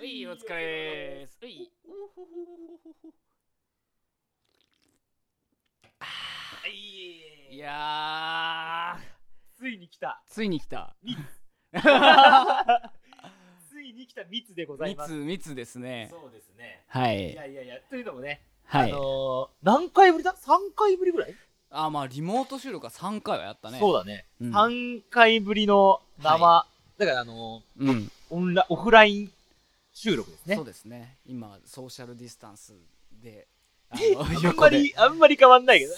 [0.00, 1.38] ういお疲れです。
[1.42, 1.72] うい。
[7.50, 7.56] い。
[7.56, 8.96] いや
[9.58, 10.22] ついに来た。
[10.28, 10.94] ーついに来た。
[13.68, 13.80] つ。
[13.80, 15.12] いに来た密でございます。
[15.12, 16.06] 密密ですね。
[16.12, 16.84] そうですね。
[16.86, 17.32] はい。
[17.32, 18.92] いやいやいやというのもね、はい。
[18.92, 21.34] あのー、何回ぶりだ ?3 回ぶりぐらい、
[21.70, 23.80] あまあリモート収録は3回はやったね。
[23.80, 24.54] そうだね、うん。
[24.54, 26.66] 3回ぶりの生、
[26.98, 27.88] だからあのうん。
[27.88, 29.32] ーオンラオフライン
[30.00, 30.54] 収録ですね。
[30.54, 31.16] そうですね。
[31.26, 32.72] 今ソーシャルディスタンス
[33.20, 33.48] で
[33.90, 35.92] あのあんまりあんまり変わんないけど。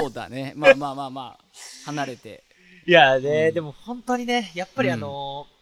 [0.00, 0.52] そうだね。
[0.54, 1.44] まあまあまあまあ
[1.86, 2.44] 離れて。
[2.86, 3.54] いやね、うん。
[3.54, 5.56] でも本当にねやっぱりあのー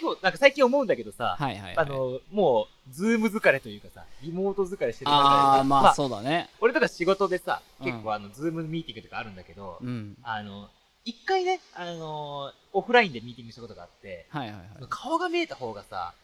[0.00, 6.48] 今日なんか最近思うんだけどさ、はいはい、はい、あのーもうズーム疲れというかさリモート疲れしてるからあーまあそうだね。
[6.62, 7.86] 俺とか仕事でさ、うん。
[7.86, 10.16] 結構あの、ズームミーティングとかあるんだけど、うん。
[10.22, 10.70] あの、
[11.04, 14.66] 一回ね、あのーオフラインでミーティングしたことがあって、はいはいはい。
[14.88, 16.14] 顔が見えた方がさ、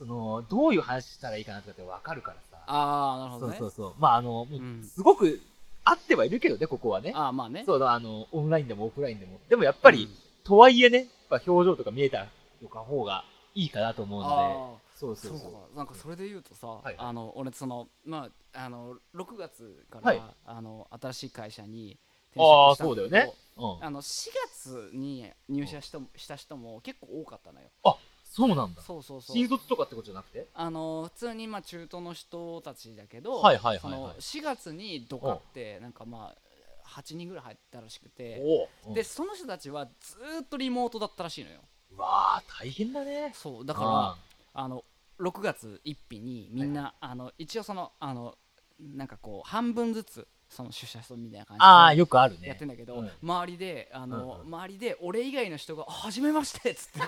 [0.00, 3.94] その、どういう話したらいいかなとかってわかるからさ、ああなるほどねそうそうそう。
[3.98, 5.42] まああの、もううんすごく
[5.84, 7.12] 合ってはいるけどね、ここはね。
[7.14, 9.38] ああまあねそうだ、あの、オンラインでもオフラインでも。
[9.50, 10.10] でもやっぱり、うん
[10.42, 12.26] とはいえね、やっぱ表情とか見えた
[12.66, 15.38] 方がいいかなと思うので、あそうそうそう。
[15.38, 21.98] そうかなんかそれで言うとさ、いはいあの俺そのまああの6月から、はいあの新しい会社に
[22.36, 23.32] ああ、転職したんだけどそうだよね。
[23.58, 23.84] うん。
[23.84, 27.96] あの4月に入社したした人も結構多かったのよあ、
[28.30, 28.80] そうなんだ。
[28.80, 29.36] そうそうそう。
[29.36, 30.46] 新卒とかってことじゃなくて？
[30.54, 33.80] あの普通にまあ中途の人たちだけど、はいはいはいはい。
[33.80, 38.40] その4月にドカってなんかまあ8人ぐらい入ったらしくて
[38.86, 38.94] おお。
[38.94, 41.58] でその人たちはずーっとリモートだったらしいのよ。
[41.92, 43.32] うわあ、大変だね。
[43.34, 44.16] そうだか
[44.54, 44.84] らあの
[45.18, 48.36] 6月1日にみんな、あの一応そのあの
[48.78, 52.48] なんかこう半分ずつその出社するみたいな感じでああ、よくあるね。
[52.48, 53.10] やってんだけど、うん。
[53.22, 54.54] 周りであの、うんうん。
[54.54, 57.00] 周りで俺以外の人が「あはじめまして」っつって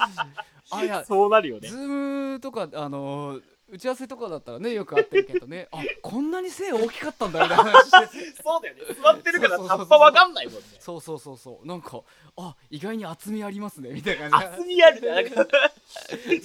[0.72, 1.76] あいやそうなるよねズ。
[1.76, 3.40] ームとかあの
[3.72, 7.96] 打ち合わせとかだったらねよくあってるけどねあこんなに背大きかったんだみたいな話して
[8.42, 8.80] そうだよね。
[9.02, 10.60] 座ってるから葉っぱわかんないもんね。
[10.78, 12.02] そうそうそうそうなんか
[12.36, 15.08] あ意外に厚みありますねみたいな感じ厚みあるね。
[15.08, 15.46] なんか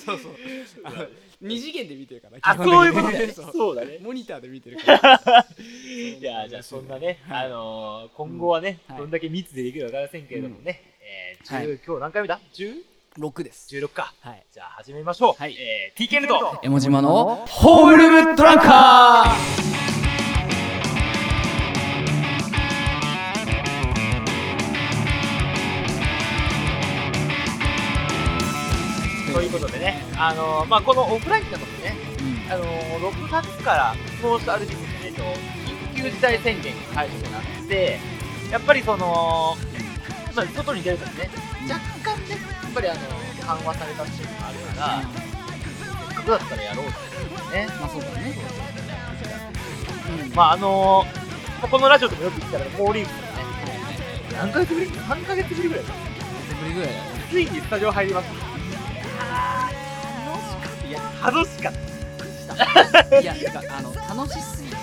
[0.06, 0.36] そうそう
[1.42, 3.28] 二次元で見てるからあ、そういうことね。
[3.32, 4.00] そうそうだね。
[4.02, 13.68] モニターで見てるから いや、じゃあそんなね、はいあのー、今後はね、はいどんだけ密でできるかわかりませんけれどもね、えーはい10今日何回目だ ?10?16 6です。
[13.88, 14.14] か。
[14.20, 14.46] はい。
[14.52, 15.42] じゃあ始めましょう。
[15.42, 15.56] はい。
[15.58, 19.66] えー、TK ルトエモ島のホームルームトランカー。
[29.34, 32.52] ということでね、あのー、まあこのオフラインだとね、うん。
[32.52, 35.22] あのー、6月からソーシャルディスタンスと
[35.96, 37.98] 緊急事態宣言が解除となって、
[38.52, 39.56] やっぱりその、
[40.36, 41.30] まあ、外に出るときね、
[41.70, 45.02] 若干ね、ぱりあの緩和されたっていうのがあるから、
[46.08, 46.94] せっかくだったらやろうって
[47.24, 47.68] いうね。
[47.80, 48.36] まあそうだね
[50.28, 51.26] うんまああのー
[51.72, 53.46] このラジオでもよく言ったら、モーリーフとかね、
[54.38, 55.92] 何ヶ月ぶり ?3 ヶ月ぶりぐらいぶ
[56.68, 58.28] りぐらいだねついにスタジオ入ります。
[60.88, 61.80] いや、楽しかった。
[63.20, 63.94] いやてかあの
[64.24, 64.76] 楽しすぎて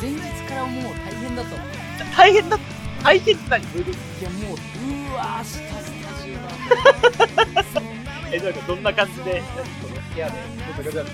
[0.00, 1.68] 前日からもう大変だと思う
[2.16, 3.02] 大変だった。
[3.04, 6.03] 大変って何どういうこといやもううわ明日スタジオだ
[8.32, 10.00] え、なんかどんな感じで、何その？
[10.14, 11.08] 部屋で、どんな感じなの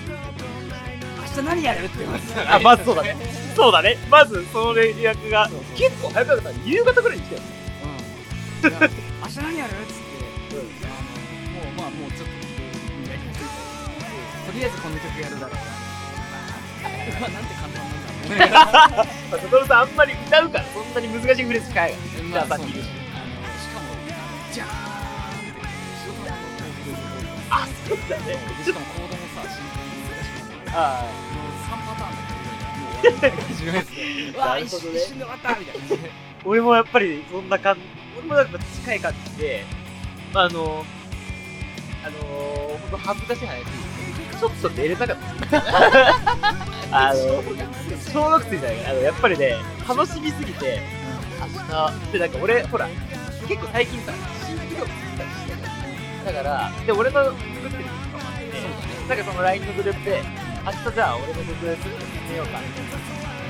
[1.20, 2.54] 明日何やるって言われてた。
[2.56, 3.16] あ、まずそうだね。
[3.54, 3.98] そうだね。
[4.10, 6.50] まず、その連絡が、結構早かった。
[6.64, 7.42] 夕方ぐらいに来たよ。
[8.64, 8.70] うん。
[8.72, 10.02] 明日何やるっつって。
[10.52, 12.32] あのもうまあもうちょっと
[13.10, 13.42] やりにくい
[14.46, 15.54] とりあえずこの曲やるだろう。
[17.12, 18.50] ななんて簡単なんだろうね。
[19.30, 21.98] まあ、サトルさんあんまり歌うから、そんなに難しいフレーズ使えない。
[22.32, 22.74] じゃあ、さっきし。
[22.74, 23.86] あのしかも
[24.52, 24.89] じゃーん
[27.50, 28.38] あ、そうだね。
[28.64, 34.00] しかもコードもさシンプルに難しくてあもう3パターンだけどもう終わった感じのやつで
[34.30, 35.80] うわー一なるほどね瞬で終わったみたいな
[36.44, 37.80] 俺もやっぱりそんな感じ、
[38.18, 39.64] 俺もなんか近い感じで、
[40.32, 40.84] まあ、あの、
[42.04, 43.62] あのー、ほんと恥ずかしい話、
[44.40, 45.16] ちょっと寝れなかっ
[45.50, 45.58] た。
[46.92, 47.20] あの、
[48.10, 49.56] 小学生じゃないか、あの、やっぱりね、
[49.86, 50.80] 楽しみすぎて、
[51.40, 52.88] 明日、で、なんか俺、ほら、
[53.46, 54.12] 結構最近さ、
[56.24, 58.52] だから、で、俺の作ってる曲とかもあって、
[59.08, 60.22] なんかその LINE のグループで、
[60.64, 61.88] 明日じゃあ俺の曲作って
[62.30, 62.90] みようかみたいな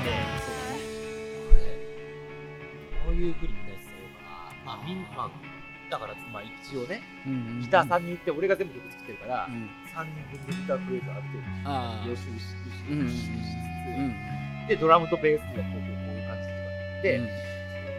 [0.05, 0.07] で、
[3.05, 4.31] こういう風にみんなしてるから、
[4.65, 5.29] まあ、みんまあ、
[5.91, 7.01] だから、まあ、一応ね、
[7.61, 9.69] ギター3人いて、俺が全部曲作ってるから、うん。
[9.91, 11.33] 3人分でギターフレーズある程
[11.65, 12.55] あ度予習し
[12.89, 14.15] うん予習しうん
[14.63, 15.83] つつ、で、ドラムとベースがこうい
[16.23, 16.37] う感
[17.03, 17.25] じで、うん。
[17.25, 17.31] で、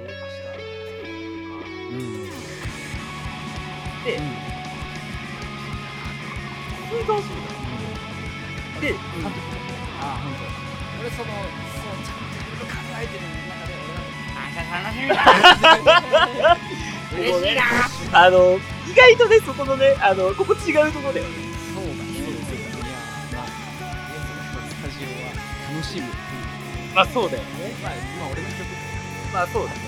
[0.01, 0.57] どうかした
[1.93, 2.01] うん。
[4.05, 4.62] で、普
[6.93, 10.45] 通に楽しいので、うんあ本当。
[11.01, 14.05] 俺そのそうちゃんといろいろ考えてる中で俺が
[14.37, 16.57] あ楽しみだ
[17.13, 17.63] 嬉しいな
[18.25, 18.59] あの、
[18.89, 21.33] 意外とね、そこのね、あの、ここ違うところだよね。
[21.75, 22.21] そうだねい
[22.93, 22.97] や
[23.33, 23.47] まあ
[24.69, 25.33] スタジオは
[25.75, 26.09] 楽しむ
[26.95, 27.49] まあそうだよね。
[27.83, 28.65] まあ今俺の曲
[29.33, 29.81] まあそうだね。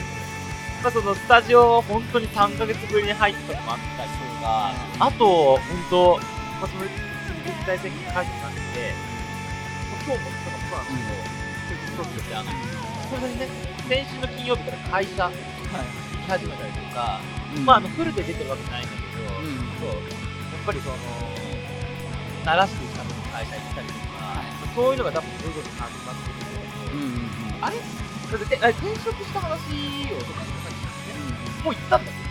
[0.83, 5.61] まあそのスタジオ本当に3ヶ月ぶりに入ったのもあったりとか、あと、本
[5.91, 6.21] 当、
[6.64, 6.96] まあその、緊
[7.44, 8.96] 急事態宣言解除になって、
[9.93, 11.12] まあ今日もそうなんです
[11.69, 13.52] けど、ちょっとってあの、それにね、
[13.84, 15.37] 先週の金曜日から会社はい。
[16.25, 17.20] 行き始めたりとか、
[17.52, 17.69] うん。
[17.69, 19.61] まああの、フルで出てるわけじゃないんだけど、うん。
[19.76, 20.08] そう、や
[20.56, 20.96] っぱりその、
[22.49, 24.40] 鳴らしてきた会社行ったりとか、
[24.72, 26.49] そういうのが多分徐々に始まってきて、
[26.96, 27.76] うんうんうんあれ？
[27.76, 30.81] だってあれ転職した話をちょっとさっき
[31.12, 31.20] ね、
[31.60, 32.25] もう行ったんだっけ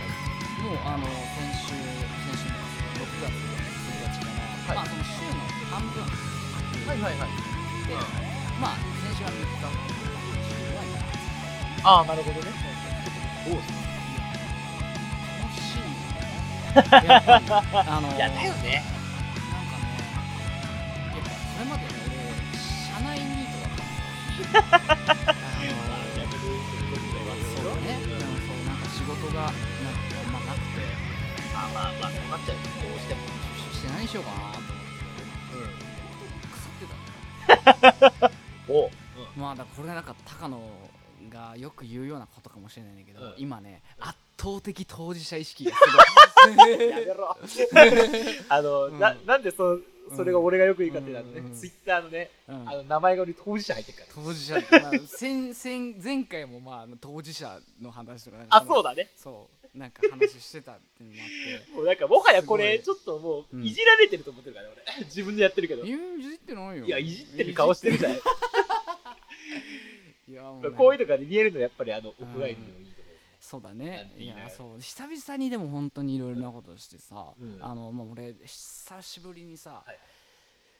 [0.62, 2.58] もうあの先週先週の
[3.06, 3.30] 6月。
[3.30, 3.53] 1日から、
[4.66, 4.76] はい。
[4.76, 5.40] まあその週の
[5.70, 6.02] 半分。
[6.02, 7.28] はいはいはい。
[7.88, 7.94] で、
[8.60, 9.44] まあ先週は3日
[11.86, 12.46] ああ、なるほどね。
[13.44, 13.68] どうす
[15.42, 15.84] 楽しい
[16.74, 17.44] やっぱり
[17.88, 18.82] あのいや、だよね。
[19.52, 19.84] なんかね
[21.12, 23.68] やっぱそれまでね俺社内ニート
[27.52, 27.76] そう
[28.72, 29.52] んか仕事が
[30.32, 30.80] まあなくて
[31.52, 32.56] まあまあまあ、そうなっちゃう。
[32.56, 33.20] よどうしても。
[33.70, 34.30] 出社して何しようか。
[34.32, 34.53] な
[38.68, 38.86] お。
[38.86, 38.90] う。
[39.36, 40.60] まあだこれなんか高野
[41.30, 43.34] がよく言うようなことかもしれないんだけど、うん。
[43.38, 47.36] 今ね圧倒的当事者意識がすやめろ。
[48.48, 48.98] あの、うん。
[48.98, 49.78] な、なんでそ、
[50.14, 52.68] それが俺がよく言うかっていうのはねうん、ツイッターのね、うん。
[52.68, 54.10] あの、名前がに当事者入ってるから。
[54.14, 59.10] 当事者まあ、先先前回もまああの当事者の話とかなんかあ、そうだだね。
[59.16, 61.28] そうなんか話してたっていうのもあっ
[61.68, 61.72] て。
[61.74, 63.64] もうなんか、もはやこれ、すちょっともう、うん。
[63.64, 65.04] いじられてると思ってるからね、俺。
[65.06, 65.84] 自分でやってるけど。
[65.84, 66.84] いやいじってないよ。
[66.86, 68.18] いや、いじってる顔してるじゃない。
[70.28, 70.70] いやもうね。
[70.70, 73.08] こういうのが見えるのはやっぱりあの、オフラインのいいとこ
[73.40, 74.14] そうだね。
[74.16, 77.58] いやそう久々にでも本当にいろいろなことしてさ、うん。
[77.60, 79.98] あのもう俺久しぶりにさ、はい。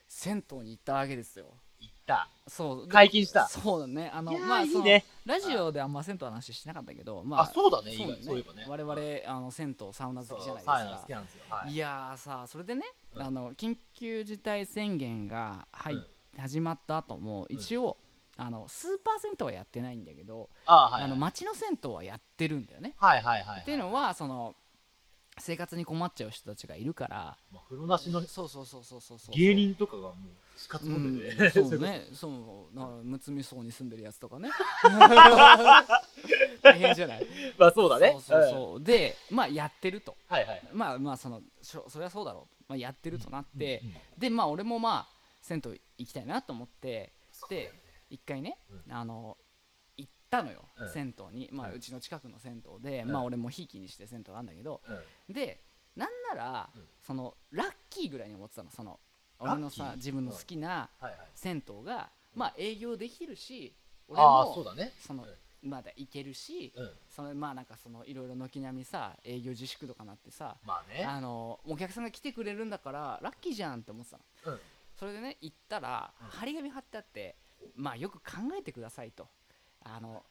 [0.08, 1.46] 銭湯に行ったわけですよ
[1.80, 2.28] 行った。
[2.46, 2.88] そう。
[2.88, 3.46] 解禁した。
[3.48, 4.10] そうだね。
[4.14, 5.04] あのまあいいね。
[5.24, 8.66] ラジオであんま銭湯の話してなかったけどまああ、そうだね、意そうだ外そういえばね。
[8.68, 11.40] 我々あの銭湯サウナ好きじゃないですそうサウナ好かきなんですよ。
[11.48, 11.72] はい。
[11.72, 12.84] いやーさそれでね、
[13.14, 13.22] うん。
[13.22, 16.06] あの緊急事態宣言が入っうん。
[16.36, 17.96] 始まった後も一応、
[18.36, 21.04] あのスーパー銭湯はやってないんだけど、あはい。
[21.04, 23.60] あの町の銭湯はやってるんだよね、はいはいはい。
[23.60, 24.56] っていうのはその
[25.38, 29.36] 生活に困っちゃう人たちがいるからまあ、風呂なしのそうそうそうそうそうそう。
[29.36, 30.14] 芸人とかがもう
[30.56, 31.20] 死活うん。
[31.52, 32.06] そうね。
[32.12, 34.50] そうなむつみ荘に住んでるやつとかね。
[36.62, 37.26] 大変じゃない？
[37.58, 38.12] まあそうだね。
[38.12, 38.82] そうそうそう。
[38.82, 40.16] でまあやってると。
[40.30, 40.36] うん。
[40.36, 40.62] はいはい。
[40.72, 45.08] まあまあそのそそりゃそうだろう、まあ、やってるとなって、うんでまあ俺もまあ
[45.42, 47.12] 銭湯行きたいなと思って。
[47.48, 47.72] で
[48.10, 49.36] 一回ね、うあの
[49.96, 50.88] 行ったのよ、うん。
[50.88, 51.74] 銭湯に、まあ、うん。
[51.74, 53.10] うちの近くの銭湯で、うん。
[53.12, 54.80] まあ俺もひいきにして銭湯なんだけど。
[55.28, 55.34] うん。
[55.34, 55.60] で
[55.96, 56.88] なんなら、うん。
[57.02, 58.70] そのラッキーぐらいに思ってたの。
[58.70, 59.00] その
[59.52, 60.88] 俺のさ自分の好きな。
[61.35, 63.75] 銭湯が、まあ営業できるし
[64.08, 64.93] 俺もそうだね。
[65.00, 65.26] その
[65.62, 66.91] まだ行けるし、うん。
[67.08, 71.05] そのまあなんかそのいろいろ軒並みさ営業自粛とかなってさまあね。
[71.05, 74.22] あのお客さんが来てくれるんだからラッキーじゃんって思ってたの
[74.55, 74.60] うん。
[74.98, 77.34] それでね行ったらうん張り紙貼ってあって
[77.77, 79.27] まあよく考えてくださいと
[79.82, 80.22] あの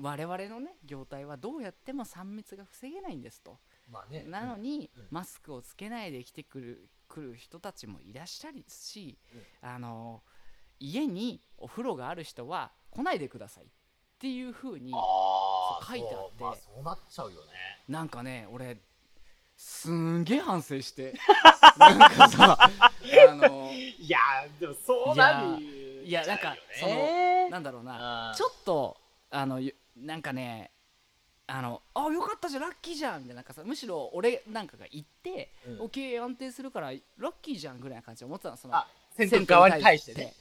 [0.00, 3.58] 我々のね業態はどうやっても3密が防げないんですと
[3.92, 4.24] まあね。
[4.26, 5.06] なのにうん。
[5.10, 9.18] マスクをつけないで来てくる来る人たちもいらっしゃるし
[9.60, 10.22] あの
[10.80, 13.64] 家にお風呂がある人は来ないでください。
[13.64, 13.68] っ
[14.18, 16.38] ていう風にああ、そう書いてあって。
[16.38, 17.52] そうまあそうなっちゃうよね。
[17.88, 18.78] なんかね俺
[19.56, 21.14] すんげえ反省して。
[21.78, 25.62] なんかさ あのいやー、でもそうなる
[26.04, 28.96] いやなんかそののなんだろうなちょっと
[29.30, 30.72] あのゆなんかね
[31.46, 35.80] あのあよかったじゃんラッキーじゃんみたいななんかさむしろ俺なんかが行って、うん。
[35.82, 40.34] オッケー安定するからラッキーじゃんぐらいな感じで思ってたのそのあ、銭湯側に対してね。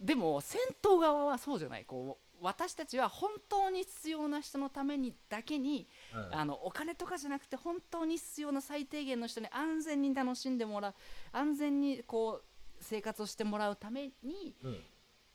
[0.00, 1.84] でも銭湯側はそうじゃない。
[1.84, 6.26] こう私たちは本当に必要な人のためにだけに、うん。
[6.26, 10.94] うんあのお金とかじゃなくて本当に必要な最低限の人に安全に楽しんでもらう
[11.32, 12.44] 安全にこう
[12.80, 14.80] 生活をしてもらうためにうん。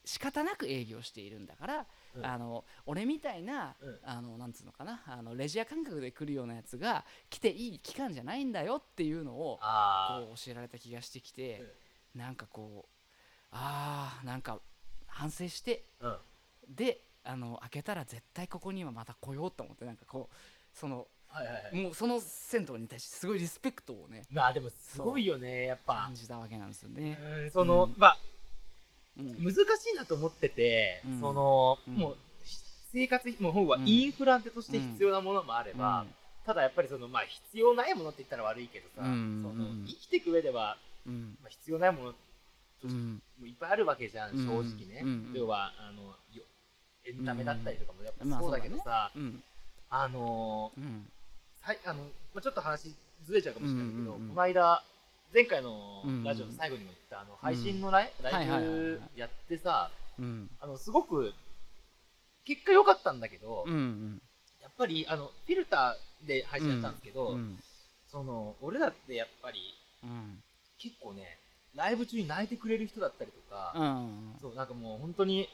[0.06, 1.86] 仕方なく営業しているんだから、うん
[2.22, 4.00] あの俺みたいな、うん。
[4.04, 11.64] あのなんつうのかなあのレジャー感覚で来るようなやつが来ていい期間じゃないんだよっていうのをあこう教えられた気がしてきて、
[12.14, 12.90] なんかこう
[13.52, 14.60] あーなんか
[15.08, 15.84] 反省して。
[16.70, 21.76] であの開けたら絶対ここにはまた来ようと思ってなんかこうそのはいはいはい。
[21.76, 26.04] もうその銭湯に対してすごいリスペクトをねまあでもすごいよねやっぱ。
[26.06, 27.18] 感じたわけなんですよね。
[27.44, 27.94] うんその、うん。
[27.98, 28.33] まあうん
[29.18, 29.58] 難し
[29.94, 31.20] いなと思ってて、うん。
[31.20, 31.94] その、うん。
[31.96, 32.18] もう
[32.92, 33.88] 生活もうはうん。
[33.88, 36.06] インフラとして必要なものもあれば、
[36.46, 39.42] ただやっぱりそのまあ必要ないものって言ったら悪いけどさ、うん。
[39.44, 39.86] そのうん。
[39.88, 41.38] 生きていく上では、うん。
[41.42, 42.18] まあ、必要ないものと
[42.88, 43.22] してうん。
[43.40, 44.46] もいっぱいあるわけじゃん、うん。
[44.46, 45.32] 正直ね、うん。
[45.34, 46.04] 要はあの
[46.34, 46.44] よ
[47.06, 49.44] エンタメだったりとかもやっぱまあそうだけどさ、うん。
[49.90, 51.06] あのうん。
[51.62, 52.94] さいあの、まあ、ちょっと話
[53.24, 54.30] ずれちゃうかもしれないけど、うんうんうん。
[54.30, 54.84] この間
[55.34, 56.24] 前回のうん。
[56.24, 60.50] ラジオの最後にも言ったあの配信のライ,、ライブやってさうん。
[60.62, 61.34] あのすごく
[62.46, 64.22] 結果良かったんだけど、うん
[64.62, 67.58] やっぱりあのフィルターで配信やったんですけど、うん
[68.12, 69.60] その俺らってやっぱり
[70.04, 70.44] うん。
[70.78, 71.38] 結構ね
[71.76, 74.36] ライブ中に泣いてくれる人だったりとか、うん。
[74.42, 75.50] そうなんかもう本当に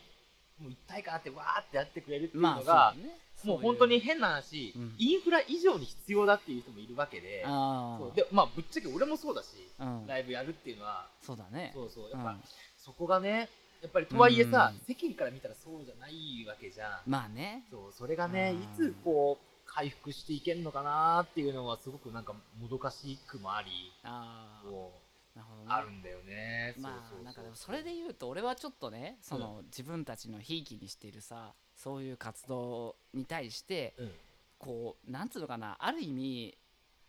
[0.61, 3.19] もう一体感あってわーってやってくれるっていうまあのが、そうだね。
[3.45, 4.95] もう本当に変な話、うん。
[4.97, 7.43] インフラ以上に必要だっていう人もいるわけで。
[7.45, 8.13] あそう。
[8.13, 9.47] でまあぶっちゃけ俺もそうだし、
[9.79, 10.07] あうん。
[10.07, 11.07] ライブやるっていうのは。
[11.21, 11.71] そうだね。
[11.73, 12.09] そうそう。
[12.11, 12.41] やっぱ、うん。
[12.77, 13.49] そこがね
[13.81, 14.81] やっぱりとはいえさ、うん。
[14.85, 17.63] 世間から見たらそうじゃないわけじゃん、まあね。
[17.71, 18.85] そうそれがねうん。
[18.85, 23.69] いつこう回復していけるのかなっていうのはすごくなんかもどかしくもあり。
[24.03, 24.91] ああこ
[25.39, 25.67] なるほどね。
[25.69, 26.75] うあるんだよね。
[26.79, 34.11] まあなんかでもそれで言うと俺はちょっとねその自分たちのひいきにしているさそういう活動に対してうん。
[34.57, 36.57] こうなんつうのかなある意味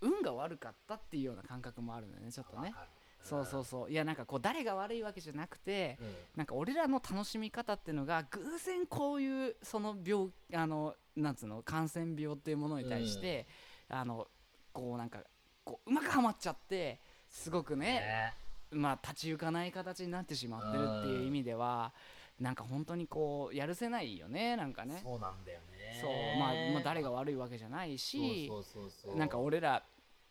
[0.00, 2.72] 運が悪かったっていうような感覚もあるんだよねちょっとね。
[3.22, 3.90] そうそうそう。
[3.90, 6.14] いやなんかこう誰が悪いわけじゃなくてうん。
[6.37, 13.46] なんか俺らの楽しみ方っていうのが偶然こういうその病あのなんつうの感染病っていうものに対して、
[13.88, 14.28] あの
[14.72, 15.18] こうなんか
[15.64, 18.34] こううまくはまっちゃってすごくねね。
[18.72, 21.92] まあ立ち行かない形になってしまってるっていう意味では
[22.40, 25.00] なんか本当にこうやるせないよねなんかね。
[25.02, 26.00] そうなんだよね。
[26.00, 29.16] そうまあ、まあ誰が悪いわけじゃないしそうそうそうそう。
[29.16, 29.82] なんか俺ら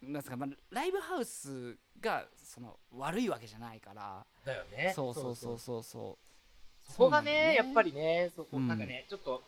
[0.01, 4.25] なんですか、まあ、ライブハウスがその悪いわけじゃないから。
[4.45, 4.93] だよね。
[4.95, 6.17] そうそうそうそうそ
[6.87, 7.55] そこがねね。
[7.55, 8.67] やっぱりねそこうん。
[8.67, 9.43] なんかねちょっと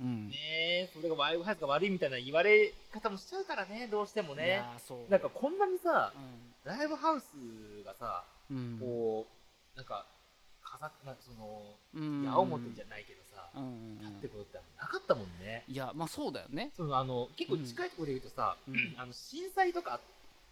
[0.00, 0.28] ううん。
[0.28, 4.62] ねそれがワイブハウスが悪いみたいな言われ方もしちゃうからねどうしてもいね
[5.08, 6.18] なんかこんなにさう
[6.64, 8.78] ライブハウスがさんうん。
[8.78, 9.26] こ
[9.74, 10.06] うなんか
[10.62, 12.24] 飾っなんかそのうん。
[12.24, 15.64] 矢面じゃないけどさうんうん立ってことってなかったもんね。
[15.68, 16.70] いやまあそうだよね。
[16.76, 18.94] そのあの結構近いところで言うとさうん。
[18.96, 20.00] あの震災とかあっ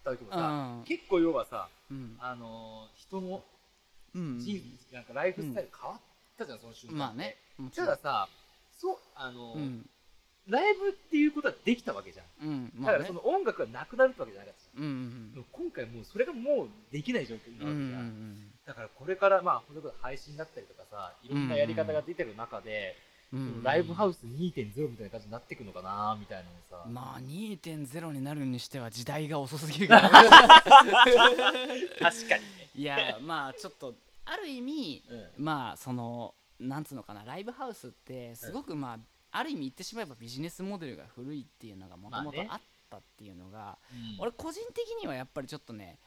[0.03, 0.49] た時もうさ
[0.81, 0.83] ん。
[0.85, 2.17] 結構要はさうん。
[2.19, 3.43] あの人の
[4.15, 6.01] うん人なんかライフスタイル変わっ
[6.37, 7.37] たじゃんその瞬間まあね。
[7.75, 8.27] たださ
[8.79, 9.85] そうあのうん。
[10.47, 12.47] ライブっていうことはできたわけじゃん。
[12.47, 12.71] うん。
[12.75, 12.97] まあね。
[12.99, 14.87] だからその音楽がなくなるってわけじゃなかったじゃんうんう
[15.39, 17.67] ん今回もうそれがもうできない状況うん。
[17.67, 26.43] うんうなわけじゃん、んだからこれからまあこそ配信だったりとかさいろんなやり方が出てる中で、うんそのライブハウス2.0みたいな感じになっていくのかなみたいな。
[26.43, 26.49] の
[26.83, 30.35] さ、まあ2.0になるにしては時代が遅すぎるから確か
[32.01, 32.41] に。
[32.43, 35.01] ね、いやまあちょっとある意味
[35.37, 35.45] うん。
[35.45, 38.99] まあそのなんつうのかなライブハウスってすごくまあ
[39.31, 42.49] ある意味言ってしまえばビジネスモデルが古いっていうのがもともとまあね。
[42.51, 42.59] あ
[42.97, 44.21] ったっていうのが、うん。
[44.21, 45.99] 俺個人的にはやっぱりちょっとね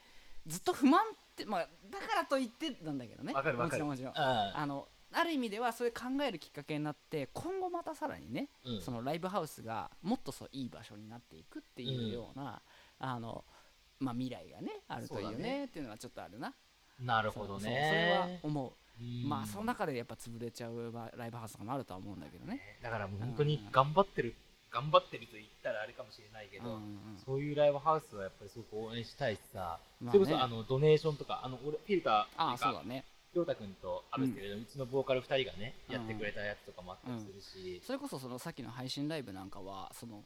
[0.47, 3.85] ずっと不満ってまあだからと言ってなんだけどねわかるわかる。
[3.85, 4.25] もちろんもちろん。
[4.29, 8.83] ああのある意味ではそれ考えるきっかけになって今後またさらにね、うん。
[8.83, 12.61] そのライブハウスがもっとそういい場所になっていくっていうような、
[12.99, 13.45] あの
[14.01, 15.59] まあ、未来がねあるといいよそうだね。
[15.61, 16.53] ねっていうのはちょっとあるな。
[17.01, 19.29] なるほどそうそれはね思う、うん。
[19.29, 22.61] まあその中でやっぱ潰れちゃうばライブハウスとかもあるとは思うんだけどね。
[22.83, 24.35] だから本当に頑張ってる、
[24.75, 26.83] 頑張ってると言ったらあれかもしれないけど、うんうん
[27.25, 30.19] そういうライブハウスはやっぱりすごく応援したいしさ、まあね。
[30.19, 40.25] それこそあのドネーションとかあの俺フィルターあそうだねりょうたくんとあるんですけれども、うちのボーカル2人がねうんやってくれたやつとかもあったりするし、それこそそのさっきの配信ライブなんかはその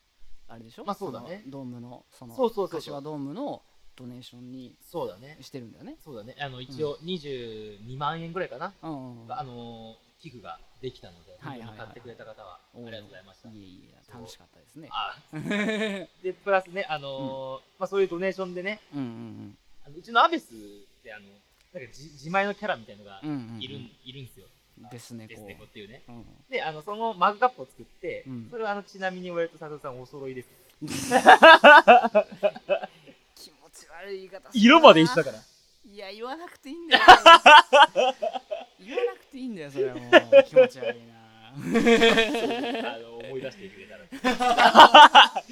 [0.49, 0.85] あれでしょ？
[0.85, 1.45] まあそうだね。
[1.47, 3.62] ドームのそのそうそうそう柏ドームの
[3.97, 5.37] ドネーションにそうだね。
[5.40, 5.97] してるんだよね。
[6.05, 6.35] そうだね。
[6.40, 9.33] あの一応22万円ぐらいかな、うんうんうん。
[9.33, 11.78] あの寄付ができたので、はいはいはい。
[11.78, 13.49] 買ってくれた方はありがとうございました。
[13.49, 14.88] いえいえ楽しかったですね。
[14.92, 15.16] あ
[16.23, 21.26] でプラスねあのーまあ、そういうドネーションでねうんうんあのうちのアベスってあの
[21.73, 23.54] なんかじ自前のキャラみたいのがうんうんうん。
[23.56, 24.47] うんいる,、いるんですよ。
[24.92, 26.02] ですねこデスネコっていうね。
[26.08, 26.25] う、うん。
[26.49, 28.49] であのそのマグカップを作って、うん。
[28.50, 30.49] それはあのちなみに俺と佐藤さんお揃いです。
[30.80, 30.94] 気持
[33.73, 35.42] ち悪い言い方色まで一緒だから。
[35.90, 37.04] いや言わなくていいんだよ。
[38.78, 40.11] 言わなくていいんだよそれはもう。
[40.44, 41.18] 気持ち悪いな。
[42.94, 44.04] あの思い出してくれたら。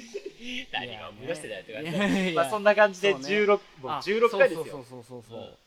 [0.71, 1.73] 何が思い出してないって。
[1.73, 1.83] 感
[2.29, 4.85] じまあそんな感じでそうね16、もうあ16回ですよそう。
[4.85, 5.57] そうそうそう。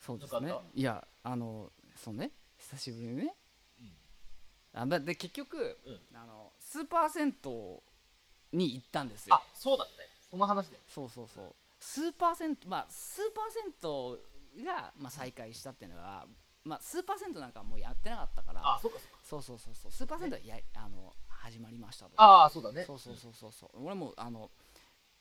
[0.00, 0.54] そう、ですね。
[0.74, 2.30] いやあのそうね。
[2.58, 3.34] 久しぶりにね。
[3.80, 4.80] うん。
[4.80, 6.00] あだで結局、うん。
[6.16, 9.34] あのスーパー銭湯に行ったんですよ。
[9.34, 10.78] あそうだったよその話で。
[10.88, 11.54] そうそうそう。
[11.80, 13.90] スーパー銭湯まあスーパー銭
[14.56, 16.26] 湯が、まあ、再開したっていうのは、
[16.64, 19.18] まあ、スーパー銭湯なんかはもうやってなかったからあそうかそうか。
[19.24, 22.12] そうそうそうそうスーパー銭湯はやあの始まりましたと。
[22.16, 22.84] ああそうだね。
[22.84, 23.84] そうそうそうそうそう。
[23.84, 24.50] 俺もあの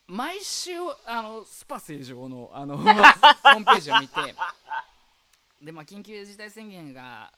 [0.08, 0.74] 毎週
[1.06, 4.36] あのスパ正常のあの ホームページを見て
[5.62, 7.34] でまあ緊急事態宣言が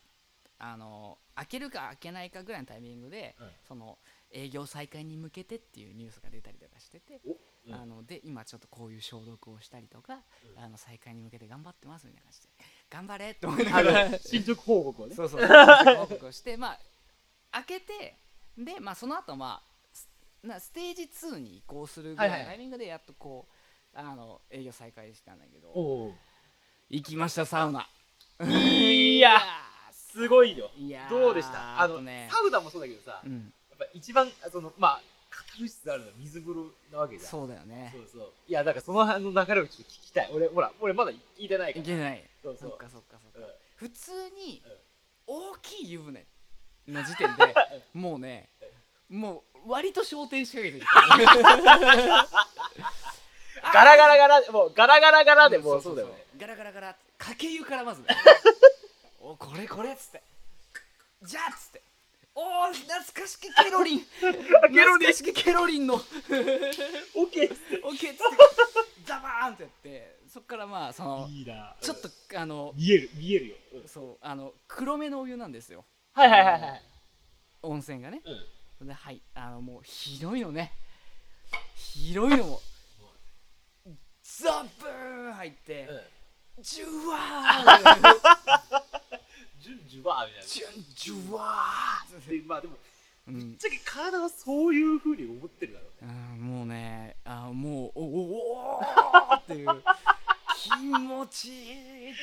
[0.59, 3.51] あの開けるか開けないかぐらいのタイミングで、うん。
[3.67, 3.97] その
[4.31, 7.73] 営業再開に向けてっていうニュースが出たりとかしてて、おうん。
[7.73, 10.23] あので今ちょっとこういう消毒をしたりとか、
[10.55, 10.63] うん。
[10.63, 12.49] あの再開に向けて頑張ってますみたいな感じで
[12.93, 13.31] 頑張れ。
[13.31, 15.15] って思いなあがらの進捗報告をね。
[15.15, 15.41] そうそう。
[15.45, 16.79] 報告をしてまあ
[17.51, 18.17] 開けて
[18.57, 20.07] でまあその後まあス
[20.43, 23.47] なステージ2に移行するぐらいのタイミングでやっとこ
[23.95, 26.11] う、あの営業再開したんだけど。
[26.89, 27.87] 行きましたサウナ。
[28.45, 29.39] いや
[29.91, 30.69] すごいよ。
[30.77, 31.81] いやーどうでした？
[31.81, 32.29] あの、とね。
[32.31, 37.31] サウナもそうだけどさ、やっうんぱ一番そのまあカタルシスあるのは水風呂なわけじゃん。
[37.31, 37.91] そうだよね。
[37.95, 38.31] そうそう。
[38.47, 40.29] いやだからその辺の流れをちょっと聞きたい。
[40.31, 41.83] 俺ほら俺まだ聞いてないから。
[41.83, 42.69] いけないそうそう。
[42.69, 43.39] そっかそっかそっか。
[43.39, 43.45] うん。
[43.75, 44.71] 普通にうん。
[45.25, 46.25] 大きい湯船
[46.87, 47.55] の時点で
[47.93, 48.49] もうね
[49.09, 51.31] もう割と焦点仕掛けて
[53.71, 56.25] ガラガラガラもうガラガラガラでもうそうだよね。
[56.37, 58.07] ガラガラガラかけ湯からまずね。
[59.21, 60.21] おこれこれっつって。
[61.21, 61.81] じゃあっつって。
[62.35, 64.05] おー懐かしきケロリン。
[64.19, 65.07] ケロリン。
[65.07, 65.93] 懐かしきケロリンの。
[65.95, 66.03] オッ
[67.31, 69.05] ケーオッケーっつって。
[69.05, 71.75] ザバーンってやってそっからまあそのいいな。
[71.79, 73.87] ちょっとあの見える見えるよ、うん。
[73.87, 75.85] そうあの黒めのお湯なんですよ。
[76.13, 76.81] はいはいはいはい。
[77.61, 78.23] 温泉がね。
[78.79, 78.87] うん。
[78.87, 80.71] ではいあのもう広いのね。
[81.75, 82.59] 広いのも
[84.23, 85.87] ザブーン入って
[86.57, 86.63] うん。
[86.63, 88.13] ジュワー
[89.59, 92.77] ジュンジュバーみたいなジュンジュワーでまあでも
[93.27, 93.39] うん。
[93.39, 96.11] ぶっちゃけ体はそういうふうに思ってるだろうね。
[96.11, 99.83] うんもうねあもうおおおーっていう
[101.33, 102.19] ちいいって。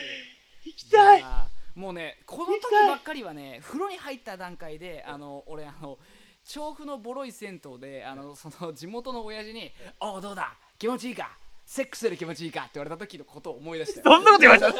[0.64, 5.98] 行きたいやもうねこの時ばっかりはね風呂に入った段階であの俺あの
[6.44, 10.54] 調布のボロい銭湯であのその地元の親父に「おうどうだ？
[10.78, 11.30] 気持ちいいか？
[11.64, 14.02] セックスで気持ちいいか?」って言われた時のことを思い出して。
[14.02, 14.72] そんなこと言われた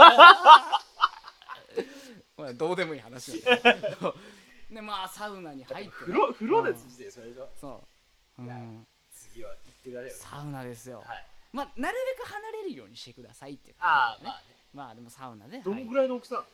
[2.36, 3.56] まあどうでもいい話だ
[4.70, 7.10] でまあサウナに入ってね、風呂風呂でうん通じてる
[7.60, 7.84] そ
[8.38, 10.14] う、うん、次は行ってられる。
[10.14, 14.38] サウナですよ、はいまあなるべく離れるようにしてくださいっていうああまあね。
[14.72, 16.44] まあでもサウナで、どのはいぐらいの大きさ？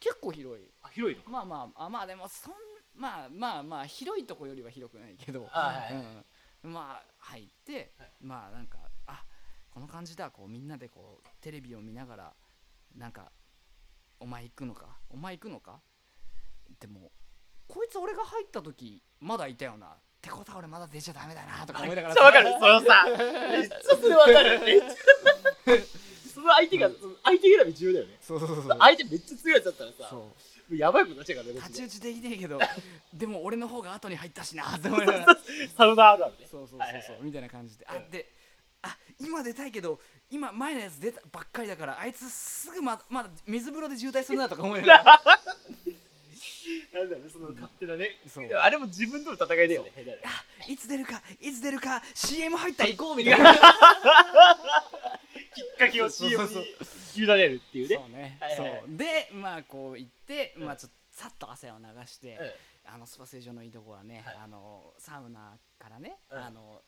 [0.00, 0.64] 結構広い。
[0.82, 1.22] あ広いの？
[1.30, 2.54] まあまああまあでもそん
[2.96, 6.04] まあまあまあ広いとこよりは広くないけど、あはいはい。
[6.64, 8.10] うん、まあ入って、はい。
[8.20, 9.24] まあなんかあ
[9.70, 10.30] この感じだ。
[10.30, 12.32] こうみんなでこうテレビを見ながら
[12.96, 13.30] なんか
[14.18, 14.86] お前行くのか？
[15.10, 15.80] お前行くのか？
[16.80, 17.10] でも
[17.68, 21.82] こいつ俺が入った時まだいたよなってことは俺まだ出ちゃダメだなとか。
[21.82, 22.48] 思いながらわかる。
[22.52, 23.04] そのさ
[23.50, 24.60] めっちゃそれわかる。
[24.62, 24.88] めっちゃ
[26.32, 26.90] その相手が
[27.24, 28.18] 相手選び重要だよね。
[28.22, 30.16] そうそうそう相手めっちゃ強いやつだったらさ
[30.70, 32.60] やばいことになっちゃうからね太刀打ちできねえけど
[33.12, 35.38] でも俺の方が後に入ったしなって思いながら
[35.76, 36.46] サウナあるあるね。
[36.48, 37.18] そうそうそうそう、はいはいはい。
[37.22, 38.30] みたいな感じで、あうんで
[38.82, 45.22] あ今出たいけど今前のやつ出たばっかりだからあいつすぐままだ水風呂で渋滞するなとか思いながら
[46.92, 48.18] なんだろその勝手なね。
[48.26, 48.46] そう。
[48.46, 49.92] あれも自分との戦いだよね。
[50.24, 53.54] あいつ出るかいつ出るか CM 入ったら行こうみたいな。
[53.54, 56.50] きっかけを CM に
[57.16, 57.96] 委ねるっていうね。
[57.96, 58.80] そうね、はいはいはい。
[58.80, 58.96] そう。
[58.96, 60.64] でまあこう行って、うん。
[60.64, 62.38] まあちょっとさっと汗を流して、
[62.86, 62.94] うん。
[62.94, 64.36] あのスパ正常のいいとこはね、はい。
[64.44, 66.38] あのサウナからね、うん。
[66.38, 66.82] あの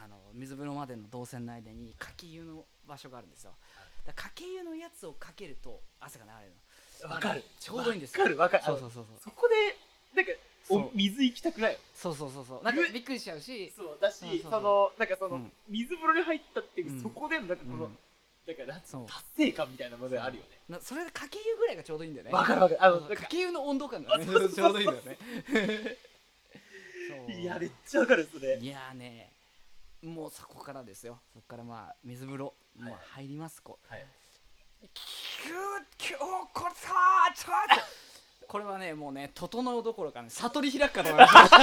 [0.00, 3.56] あの水風呂までの動線の間にかけ湯の場所があるんですよ、
[4.06, 6.56] だからかけ湯のやつをかけると汗が流れるの
[7.06, 7.44] わかる。
[7.60, 8.22] ちょうどいいんですよ。
[8.22, 8.64] わかるわかる。
[8.64, 9.20] そうそうそうそう。
[9.24, 9.76] そこで
[10.14, 10.32] なんか
[10.70, 12.64] お水行きたくないよそうそうそうそう。
[12.64, 13.72] なんかびっくりしちゃうし。
[13.76, 15.52] そうだしそのなんかそのうん。
[15.68, 17.02] 水風呂に入ったっていううん。
[17.02, 17.98] そこでのなんかこのうん。
[18.46, 18.96] だから達
[19.36, 20.48] 成感みたいなものがあるよね。
[20.68, 22.32] なそれでかけ湯ぐらいがちょうどいいんだよね。
[22.32, 22.84] わかるわかる。
[22.84, 24.26] あのかかけ湯の温度感がね。
[24.26, 25.18] ちょうどいいんだよね。
[27.40, 29.32] いやめっちゃわかるそれいやーね。
[30.02, 31.20] もうそこからですよ。
[31.34, 33.92] そこからまあ水風呂、もう入りますこう。
[33.92, 34.06] はい
[34.80, 35.54] キュー
[35.98, 36.20] キュー
[36.52, 37.84] これさーちょっと。
[38.46, 41.58] これはねもうね整うどころかね 悟り開くかと思いました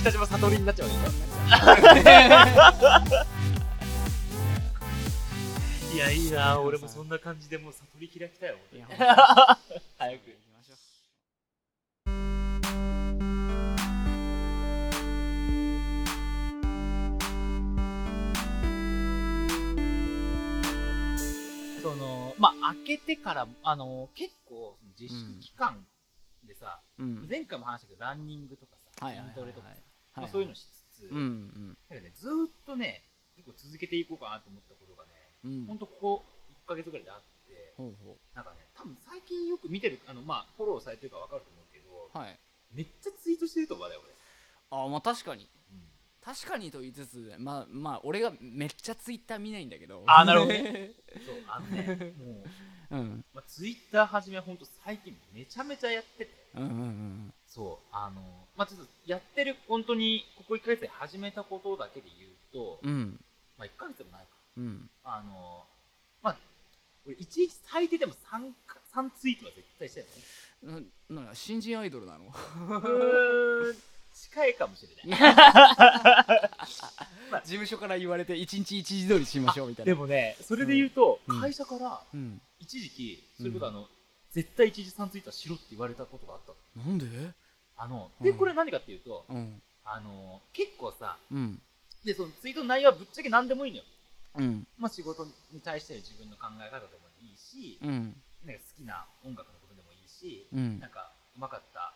[0.00, 0.88] 北島悟りになっちゃう
[5.94, 9.22] いやいいな俺もそんな感じでもう悟り開きたいよいや俺ほんと。
[9.98, 10.36] 早く
[21.84, 25.84] そのまあ開けてからあの結構その自粛期間
[26.46, 27.26] でさ、うん。
[27.28, 29.68] 前回も話したけどランニングとかさ、筋トレとか
[30.16, 30.64] まあ、そういうのし
[30.96, 31.76] つつ、うんうん。
[31.90, 33.02] なんかね、ずーっとね、
[33.36, 35.10] 結構続けていこうかなと思ったことがね、
[35.44, 35.66] うん。
[35.66, 36.24] ほんとここ
[36.64, 42.38] 1ヶ月ぐらいであって、ほうほなんかね、多分最近よく見てる、あの、まあ、フォローされてるから分かると思うけど、うはい。
[42.72, 43.96] めっちゃツイートしてると思うね、
[44.70, 45.50] あまあ確かに。
[45.63, 45.63] 俺。
[46.24, 50.02] 確かにと言いつつまあまあ俺がめっちゃツイッター見ないんだけど。
[50.06, 50.92] あーなるほどね。
[51.26, 52.44] そう、あのね、も
[52.90, 53.24] う、うん。
[53.34, 57.34] まあ、ツイッターはじめ、ほんと最近めちゃめちゃやってて、うんうんうん。
[57.46, 63.20] そう、あの、まあ、ちょっとやってる、本当に、ここ1ヶ月で始めたことだけで言うと、うん。
[63.58, 64.28] まあ、1ヶ月でもないか。
[64.56, 64.90] うん。
[65.02, 65.66] あの、
[66.22, 66.36] まあ、
[67.06, 70.86] 俺、1日最低でも3か、3ツイートは絶対してるのね。
[71.10, 72.32] ななんか新人アイドルなの？
[74.14, 76.50] 近いかもしれない。
[77.44, 79.92] 事務所から言われて一日一時通りしましょうみたいな。
[79.92, 81.40] でもね、それで言うと、うん。
[81.40, 82.40] 会社からうん。
[82.60, 83.88] 一時期、それこそあの、
[84.30, 86.52] 絶対一時3ツイートはしろって言われたことがあった。
[86.80, 86.84] の。
[86.84, 87.32] なんで？
[87.76, 88.38] あの、で、うん。
[88.38, 89.60] これ何かっていうと、うん。
[89.84, 91.60] あの、結構さ、うん。
[92.04, 93.84] で、そのツイートの内容はぶっちゃけ何でもいいのよ。
[94.36, 94.66] うん。
[94.78, 98.22] まあ仕事に対しての自分の考え方でもいいし、うん。
[98.44, 100.78] なんか好きな音楽のことでもいいし、うん。
[100.78, 101.93] なんかうまかった、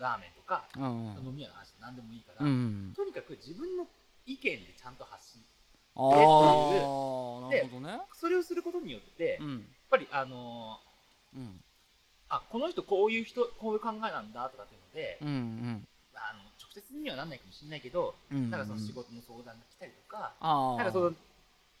[0.00, 0.82] ラーメンとか、うん
[1.28, 3.86] 飲み屋の話何でもいいから、うんとにかく自分の
[4.26, 5.42] 意見でちゃんと発信。
[5.96, 8.00] ああなるほどね。
[8.14, 11.60] それをすることによって、やっうんぱりあのーうん。
[12.28, 15.88] あ、この人こういう人、こういう考えなんだとかっていうので、うんうん。
[16.14, 21.12] あの直接にはなんないかもしれないけど、うんなんかその仕事の相談が来たりとか、なんかその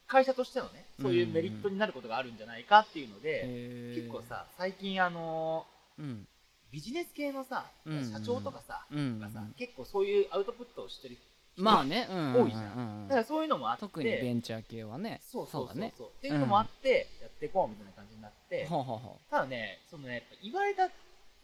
[0.08, 3.96] 会社としてのね、そういうメリットになることがあるんじゃないかっていうので、へー。
[3.96, 5.66] 結構さ、最近あの
[5.98, 6.04] うん。
[6.04, 6.39] ー
[6.72, 11.30] ビジネス系のさ、うん社長とかさ、うんがさ結構そういうアウトプットをしてる人
[11.62, 13.02] まあねうん多いじゃんうん。
[13.02, 13.08] うん。
[13.08, 15.20] だからそういうのもあって、特にベンチャー系はね。
[15.22, 15.76] そうそうそうそう。
[15.76, 15.92] だね。
[15.96, 20.88] っていうのもあって、やっていこうみたいな感じになって、ほうほうほただね、そのね、やっぱ言われた、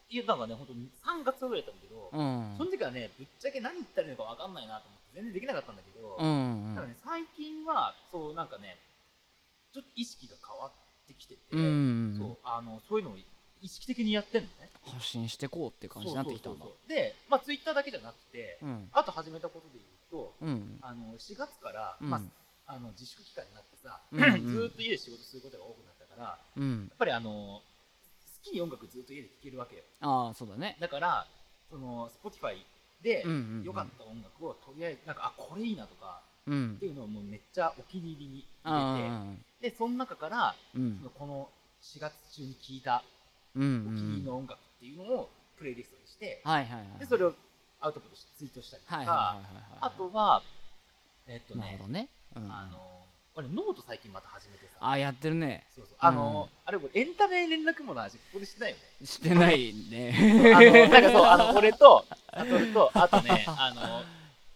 [0.09, 2.55] 言ったのがね、本当に3月ぐらいだったんだけど、ううん。
[2.57, 8.79] その時はね、ぶっちゃけ何言ったらいいのか分かんないなと思って、全然できなかったんだけど、うんただね、最近は、そう、なんかね、
[9.75, 11.67] ちょっと意識が変わってきてて、うんう
[12.15, 12.19] ん。
[12.19, 13.19] そうあのそういうのを
[13.63, 14.71] 意識的にやってんのね。
[14.85, 16.65] 発信してこうって感じになってきたんだ。
[16.89, 18.89] で、まあ、ツイッターだけじゃなくて、うん。
[18.93, 20.79] あと始めたことで言うと、うん。
[20.81, 22.11] あの4月から、うん。
[22.11, 22.19] ま
[22.67, 24.53] あ、あの自粛期間になってさ、うんうん。
[24.53, 26.91] ずーっと家で仕事することが多くなったから、やうん。
[26.93, 27.63] っぱりあの好
[28.45, 29.83] きに音楽ずっと家で聴けるわけよ。
[30.01, 30.77] ああそうだね。
[30.81, 31.27] だから、
[31.71, 32.63] その Spotify
[33.03, 33.25] で
[33.65, 36.75] 良かった音楽をとりあえず、なんか、あ、これいいなとかうん。
[36.77, 39.23] っていうのをもうめっちゃお気に入りにあ入れあ
[39.61, 40.99] て、で、その中から、うん。
[40.99, 41.49] そのこの
[41.83, 43.16] 4月中に聴いたうん
[43.57, 46.43] お気に入りうんの音楽っていうのをプレイリストにして、
[46.99, 47.35] で、それを
[47.81, 49.39] アウトプットしてツイートしたりとか、
[49.81, 50.43] あとは、
[51.27, 52.09] えっとねね。
[52.37, 52.53] うん。
[52.53, 55.67] あの、俺ノート最近また始めてさ、あやってるね。
[55.75, 55.97] そうそう。
[55.99, 59.07] あの、あれ、エンタメ連絡網の話、ここでしてないよね。
[59.07, 59.75] してない
[60.55, 64.05] あの、ねなんかそう、あの、俺と、あとあとね、あ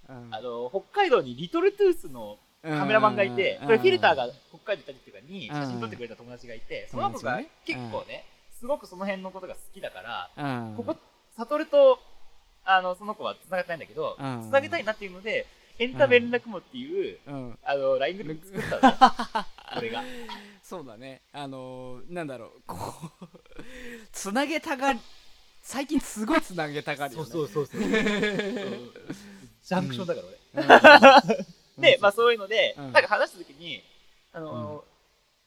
[0.08, 0.34] の、うん。
[0.34, 3.66] あの、北海道にリトルトゥースのカメラマンがいて、うん。
[3.66, 5.56] これフィルターが北海道行った時とかにうん。
[5.56, 8.24] 写真撮ってくれた友達がいて、その子が結構ね、
[8.60, 10.76] すごくその辺のことが好きだから、うん。
[10.76, 10.96] ここ、
[11.38, 11.98] 悟と、
[12.64, 14.42] あの、その子は繋がってないんだけど、うん。
[14.42, 15.46] 繋げたいなっていうので、
[15.78, 17.58] エンタメ連絡網っていう、うん。
[17.64, 18.98] あの、LINE グループ作ったのね。
[19.74, 20.04] これが。
[20.62, 21.22] そうだね。
[21.32, 22.62] あのーなんだろう。
[22.66, 22.76] こ
[23.18, 23.38] う
[24.12, 25.00] つなげたがり
[25.62, 27.30] 最近すごいつなげたがりよね。
[27.30, 27.80] そうそうそう。
[27.80, 31.36] ジャンクションだから俺。
[31.36, 31.82] うん。
[31.82, 32.92] で、まあそういうので、うん。
[32.92, 33.82] なんか話した時に、
[34.32, 34.90] あのー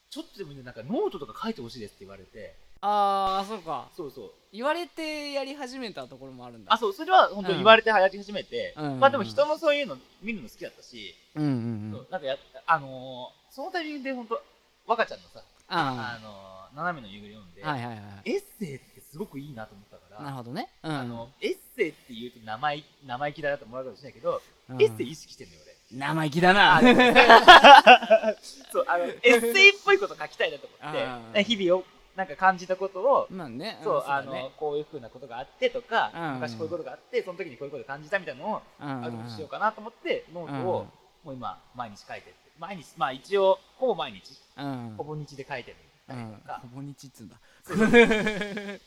[0.09, 3.87] ちょっとでもいいんで、なんかノートとか書いてほしいですって言われて、ああそうか。
[3.95, 4.31] そうそう。
[4.51, 6.73] 言われてやり始めたところもあるんだ。
[6.73, 8.99] あ、そう、それは本当に言われてやり始めて、うん。
[8.99, 11.91] まあでも人のそういうの見るの好きだったし、うんうんうん。
[12.11, 12.35] なんかや、
[12.67, 14.41] あのーそのタイミングで本当
[14.85, 18.31] 若ちゃんのさ、ああのー斜めの夕暮れ読んで、あはいはいはい。
[18.31, 20.69] エッセイってすごくいいなと思ったから、なるほどね。
[20.83, 20.91] うん。
[20.91, 24.81] あの、エッセイって言うと生意生意気だなと思われるかもしれないけど、うん。
[24.81, 25.73] エッセイ意識してんのよ、俺。
[25.97, 26.81] 生意気だな。
[28.71, 36.33] そう、あの、エッセイっぽいこと書きたいなと思って、日々を、なんか感じたことを、まあねそう、あの、こういうふうなことがあってとか、うん。
[36.35, 38.87] 昔こういうことがあって、その時にこういうことを感じたみたいなのを、うん。
[38.87, 40.87] アウトプットしようかなと思って、ノートを
[41.25, 42.33] うん、もう今、毎日書いてって。
[42.59, 44.21] 毎日、まあ一応、ほぼ毎日、
[44.57, 44.93] うん。
[44.97, 47.35] ほぼ日で書いてるたとか、ほぼ日っつうんだ。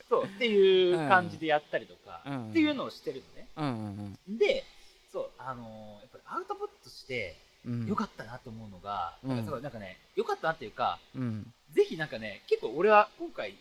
[0.08, 0.24] そう。
[0.24, 2.50] っていう感じでやったりとか、うん。
[2.50, 3.48] っていうのをしてるのね。
[3.56, 4.64] うんうんで、
[5.12, 7.86] そう、あのーやっぱりアウトプットして、うん。
[7.86, 9.36] よかったなと思うのが、うん。
[9.36, 13.54] なんかそうなんかね、よかったなっていうか、うんぜひなんかね、結構俺は今回、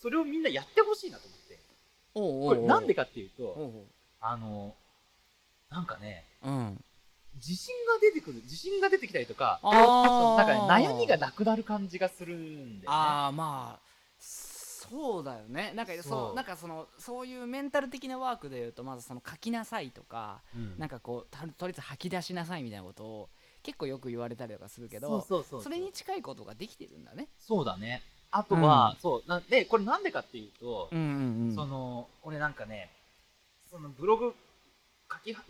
[0.00, 1.58] それをみんなやってほしいなと思って。
[2.14, 2.54] おうおうおう。
[2.54, 3.84] これなんでかっていうと、おうおう。
[4.20, 4.72] あの、
[5.68, 6.84] なんかね、うん。
[7.34, 10.36] 自信が出てくる、自信が出てきたりとか、あー。
[10.36, 12.82] なんかね、悩みがなくなる感じがするんだよね。
[12.86, 13.86] ああまあ
[14.20, 14.56] そ
[14.88, 15.72] そうだよね。
[15.74, 16.34] なんかそう。
[16.36, 20.78] なんかそのそういうメンタル的なワークでいうとまずその書きなさいとか、うん。
[20.78, 23.28] なんかこうたとりあえず吐き出しなさいみたいなことを
[23.66, 27.26] 結構よく言われたりとかするけどそうそうそうそれに近いことができてるんだね。
[27.40, 28.00] そうだね。
[28.30, 31.54] あとは、そうなんでこれなんでかっていうと、うんうんうん。
[31.54, 32.90] その俺なんかね
[33.68, 34.34] そのブログ
[35.12, 35.42] 書きは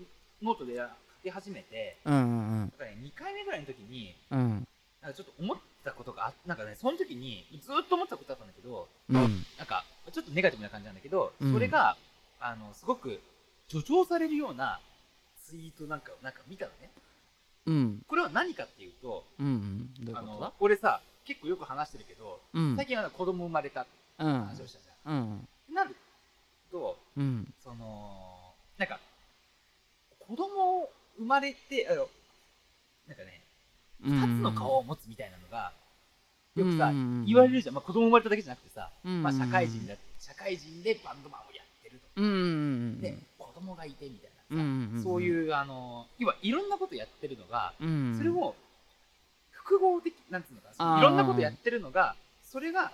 [0.42, 0.82] ノートで書
[1.22, 4.38] き始めてうんうんだから、ね、2回目ぐらいの時にうん。
[4.38, 4.68] うん
[5.02, 9.14] なんかちょっと思ったことがあなんかねその時にずっと思ってたことあったんだけどうん。
[9.58, 11.52] なんかちょっとネガティブな感じなんだけど、うん。
[11.52, 11.98] それが
[12.40, 13.20] あのすごく
[13.68, 14.80] 助長されるような
[15.44, 16.90] ツイートなんかなんか見たのね
[17.66, 18.02] うん。
[18.06, 20.04] これは何かっていうとうんうん。
[20.04, 22.76] どういうあの俺さ結構よく話してるけど、うん。
[22.76, 25.16] 最近は子供生まれたってうん話をしたじゃん、
[25.68, 25.94] うんなる
[26.70, 27.52] とうん。
[27.62, 28.98] そのなんか
[30.20, 32.08] 子供生まれてあの
[33.08, 33.40] なんかね
[34.04, 35.72] うん2つの顔を持つみたいなのが
[36.54, 42.28] よくさ、うん言われるじゃん、まあ、子供生まれただけじゃなくてさ、うんまあ、社会人だ社会人でバンドマンをやってるとうんう
[42.96, 48.14] んで子供がいてみたいうんうんうんそういうあの要はいろんなことやってるのが、うん。
[48.16, 48.54] それを
[49.50, 50.94] 複合的なんつうのかあー。
[50.94, 52.92] ないろんなことやってるのがそれが、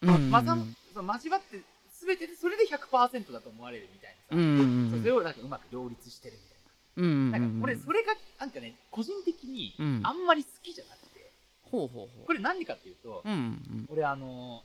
[0.00, 0.30] まうん。
[0.30, 0.56] まざ
[0.94, 1.60] その交わって
[2.00, 6.56] 全てでそれで100%だと思われるみたいなさ、うんうんそれをなんかうまく両立してるみたい
[6.96, 7.38] うんな。
[7.38, 10.00] なんか俺それがなんかね個人的にうん。
[10.02, 11.30] あんまり好きじゃなくて、
[11.70, 12.26] ほうほうほう。
[12.26, 13.86] これ何かっていうと、うんうん。
[13.90, 14.62] 俺あの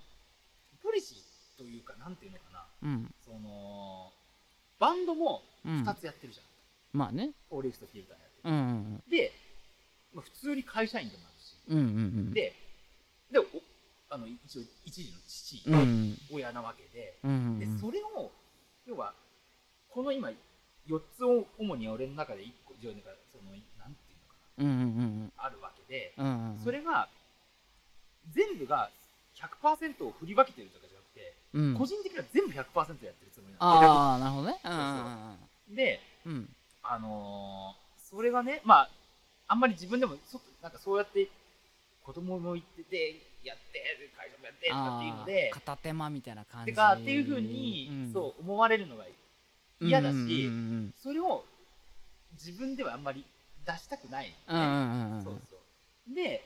[0.81, 2.65] ポリシーというかなんていうのかな。
[2.83, 3.11] うん。
[3.25, 4.11] その
[4.81, 5.83] バンドもうん。
[5.83, 7.29] 2つやってるじゃん、まあね。
[7.49, 9.03] フォーリフトフィルターやってうんうん。
[9.05, 9.31] るで、
[10.11, 11.87] まあ、普通に会社員でもあるし、うんうんう
[12.29, 12.53] んで
[13.31, 13.45] でお
[14.09, 17.19] あの一応一時の父、うん親なわけで。
[17.23, 18.31] うんでそれを
[18.87, 19.13] 要は
[19.89, 20.29] この今
[20.89, 24.77] 4つを主に俺の中で1個以上なんかそのなんていうのかうんうんう
[25.27, 26.13] んなあるわけで。
[26.17, 27.07] うんうんそれが
[28.29, 28.89] 全部が
[29.35, 30.85] 100%を振り分けてるとか
[31.53, 31.75] うん。
[31.77, 34.59] 個人的には全部100%やってるつもりなのああなるほどね。
[34.63, 35.99] うんうんで
[36.83, 38.89] あのーそれがねまあ
[39.47, 41.29] あんまり自分でもそなんかそうやって
[42.03, 46.71] 子供も行っててやって会社もやってとかっていうので片手間みたいな感じ。
[46.71, 48.13] てかっていうふうに、ん。
[48.13, 49.05] そう思われるのが
[49.79, 50.49] 嫌だし、
[51.01, 51.43] それを
[52.33, 53.25] 自分ではあんまり
[53.65, 54.33] 出したくない、
[56.13, 56.43] で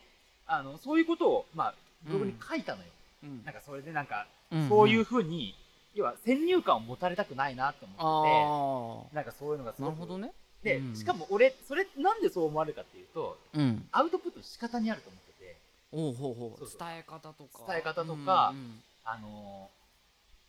[0.48, 2.90] あのそういうことを、まあ、ブログに書いたのよ、
[3.24, 3.44] うん。
[3.44, 5.56] なんかそれでなんか、うんそういうふうに
[5.94, 10.32] 要は先入観を持たれたくないなと思ってあなんかそういうのがすごくあなるほどね。
[10.64, 10.96] で、うん。
[10.96, 13.88] しかも俺それなんでそう思われるかっていうとうん。
[13.92, 15.58] アウトプットの仕方にあると思ってて。
[15.92, 16.78] おうほうほう。
[16.78, 17.64] 伝え方とか。
[17.68, 19.70] 伝え方とかうんあの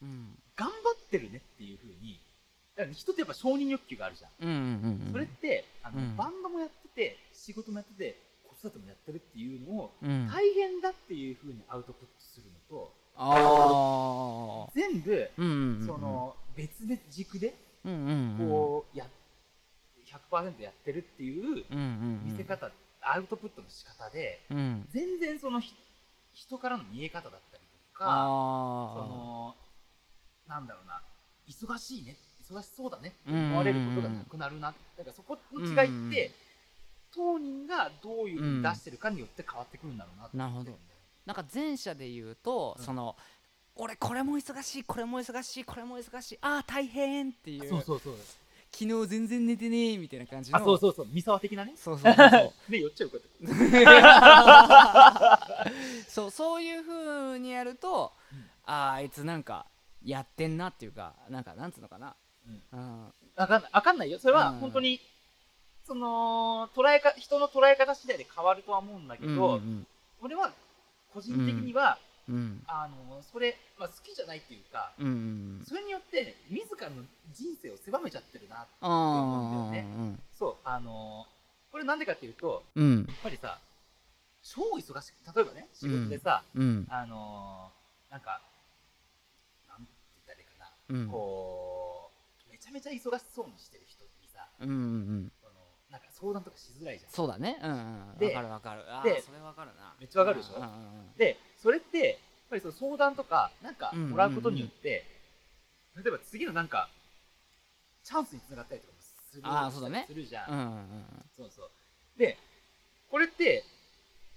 [0.03, 0.09] うん。
[0.57, 2.19] ー頑張ってるねっていうふうに
[2.95, 4.53] 人ってやっぱ承認欲求があるじゃんうん
[5.07, 5.13] うん。
[5.13, 6.17] それってあの、うん。
[6.17, 10.27] バンドもやってて仕事もやってて子育てもやってるっていうのをうん。
[10.33, 15.87] 大変だっていうふうにアウトプットするのとああ全部うんうんうん。
[15.87, 18.49] その別々軸でうんうんうん。
[18.51, 19.07] こうや
[20.31, 21.61] 100%やってるっていううんうん
[22.25, 22.33] うん。
[22.33, 22.71] 見せ方
[23.03, 24.87] アウトプットの仕方でうん。
[24.91, 25.75] 全然そのひ
[26.35, 28.15] 人からの見え方だったりとかそあ
[29.09, 29.55] の
[30.49, 31.01] なんだろうな
[31.49, 32.17] 忙しいね
[32.49, 34.75] 忙しそうだねって思われることがなくなるな。
[34.97, 36.31] だからそこの違いって
[37.15, 40.96] 当人がどういうふうに出してるかによって変わってくるんだろうなと思ってなるあ
[41.27, 42.85] なんか前者で言うと、うん。
[42.85, 43.17] その
[43.75, 48.15] 俺これも忙しいこれも忙しいこれも忙しいああ大変っていうそうそうそう。
[48.73, 51.07] 昨日全然寝てねえみたいな感じのあそうそうそう。
[51.11, 51.75] 三沢的なね。
[51.77, 52.53] そうそうそうそう。
[52.71, 53.25] で寄っちゃうこと
[56.09, 58.45] そうそういう風にやると、うん。
[58.65, 59.67] あーあいつなんか
[60.05, 62.15] やってんなっていうかなんかなんつうのかな、
[62.47, 62.63] うん。
[62.73, 64.19] うん、わかんないわかんないよ。
[64.19, 64.59] それはうん。
[64.59, 65.01] 本当に
[65.87, 69.87] その捉えか人の捉え方次第で変わるとは思うんだけど、うん。
[70.21, 70.53] 俺は
[71.17, 71.99] 個人的には、
[72.29, 72.63] うん。
[72.67, 75.11] あのそれ、まあ、好きじゃないっていうかうんう
[75.63, 81.25] んそれによって自らの人生を狭めちゃってるなあ思うんだよーそうあの
[81.71, 83.07] これなんでかっていうとうん。
[83.09, 83.59] やっぱりさ
[84.43, 86.87] 超忙しく例えばね仕事でさ、うん。
[86.91, 87.71] あの
[88.11, 88.41] なんか
[89.69, 91.09] なんて言ったらいいかな、うん。
[91.09, 92.11] こ
[92.49, 95.31] うめちゃめちゃ忙しそうにしてる人にさうんうんそのなん。
[95.31, 95.36] か
[96.19, 97.11] 相談とかしづらいじゃん。
[97.11, 97.59] そうだね。
[97.63, 97.75] うんう
[98.15, 98.19] ん。
[98.19, 98.83] でわかるわかる。
[98.89, 99.95] あでーそれわかるな。
[100.01, 100.57] めっちゃわかるでしょ？
[100.57, 102.17] うんうんでそれってやっ
[102.51, 105.05] ぱりその相談とかなんかうんもらうことによって、
[105.97, 106.89] 例えば次のなんか
[108.03, 110.05] チャンスにつながったりとかもするあーそうだね。
[110.09, 111.05] するじゃん、うんうんうん。
[111.37, 111.71] そうそう。
[112.19, 112.39] で
[113.11, 113.65] これって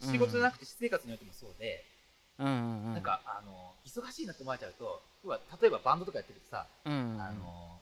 [0.02, 1.86] 仕事じゃなくて私生活においてもそうで、
[2.40, 2.94] うんうんうん。
[2.94, 5.02] なんかあの忙しいなって思われちゃうと
[5.62, 7.22] 例えばバンドとかやってるとさ、うんうん。
[7.22, 7.79] あの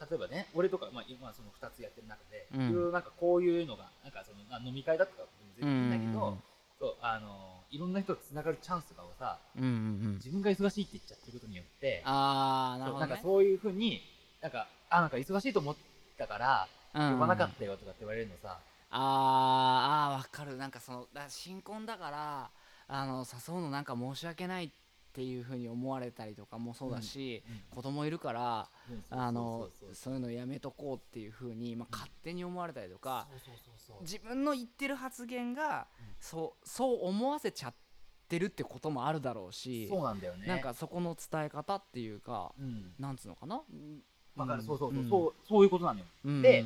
[0.00, 2.70] 例えばね俺とか、まあ、今その2つやってる中で、うん。
[2.70, 5.24] いろいろなんかこういうのがなんかそのあ飲み会だとか
[5.58, 6.42] 全然いいんだけど、うんうんうん
[6.78, 9.72] そうあのいいろんな人とつながるチャンスがをさうんうんう
[10.10, 10.14] ん。
[10.16, 14.02] 自分が忙しいって言っちゃってることによってああなるほど、ね、そうなんかそういうふうに
[14.42, 15.76] なんかあなんか忙しいと思っ
[16.18, 18.58] たからうん呼ばなかったよとかって言われるのさ、
[18.90, 20.56] あーあーわかる。
[20.56, 22.50] なんかそのだ新婚だから
[22.88, 24.74] あの誘うのなんか申し訳ないって
[25.22, 28.68] いうふうに思われたりとかもそうだし、子供いるから
[29.10, 33.26] あのそういうのやめとこうっていうふうに、まあ、勝手に思われたりとか、
[34.02, 36.06] 自分の言ってる発言が、うん。
[36.20, 37.74] そうそう思わせちゃっ
[38.28, 40.46] てるってこともあるだろうしそうなんだよね。
[40.46, 42.94] なんかそこの伝え方っていうかうん。
[42.98, 43.62] なんつうのかな？
[44.34, 45.08] わかる、そうそうそう、ん。
[45.08, 46.06] そうそういうことなのよ。
[46.24, 46.42] うん。
[46.42, 46.64] で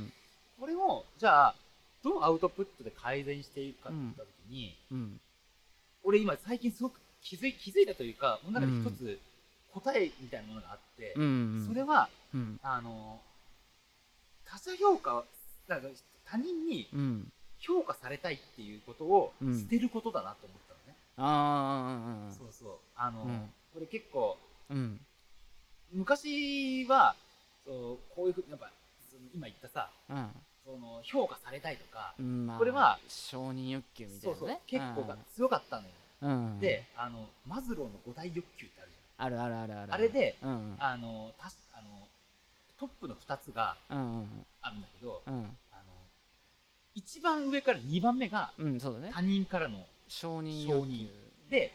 [0.58, 1.54] これをじゃあ
[2.02, 5.20] どうアウトプットで改善していくかって言った時に、うん。
[6.02, 9.18] 俺今最近すごく気づい気づいたというかこの中で一つ
[9.72, 11.26] 答えみたいなものがあって、うんう
[11.64, 12.60] んそれはうん。
[12.62, 13.20] あの
[14.44, 15.24] 他者評価
[15.68, 15.88] なんか
[16.24, 17.32] 他人にうん。
[17.58, 19.60] 評価されたいっていうことをうん。
[19.60, 22.72] 捨てることだなと思ったのね、ああそうそう。
[22.96, 23.50] あの、うん。
[23.74, 24.36] これ結構
[24.70, 25.00] うん。
[25.92, 27.14] 昔は
[27.66, 28.70] そうこういうふうにやっぱ
[29.10, 30.30] その今言ったさうん。
[30.64, 32.14] その評価されたいとか、
[32.58, 35.88] これは承認欲求みたいそうそうなね結構が強かったのよ、
[36.60, 42.06] であのマズローの五大欲求ってあるじあるあるあるあるゃんあれでうんあのたしあの
[42.78, 45.34] トップの2つがあるんだけどうん。
[45.70, 45.92] あの
[46.94, 49.10] 一番上から2番目がね。
[49.12, 51.08] 他人からの承認欲求。
[51.50, 51.72] で、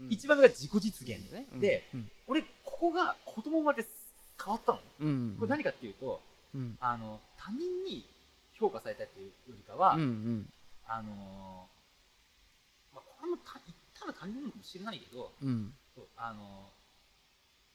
[0.00, 0.06] うん。
[0.10, 1.18] 一番上が自己実現。
[1.60, 2.10] でうん。
[2.26, 3.88] 俺ここが子供生まれて
[4.44, 4.78] 変わったの。
[5.38, 6.20] これ何かっていうと
[6.54, 6.76] うん。
[6.80, 8.04] あの他人に
[8.58, 11.68] 評価されたいっていうよりかは、あの
[12.92, 13.36] まあ、これも
[14.00, 15.72] た言ったら他人なのかもしれないけどうん。
[15.94, 16.68] そうあの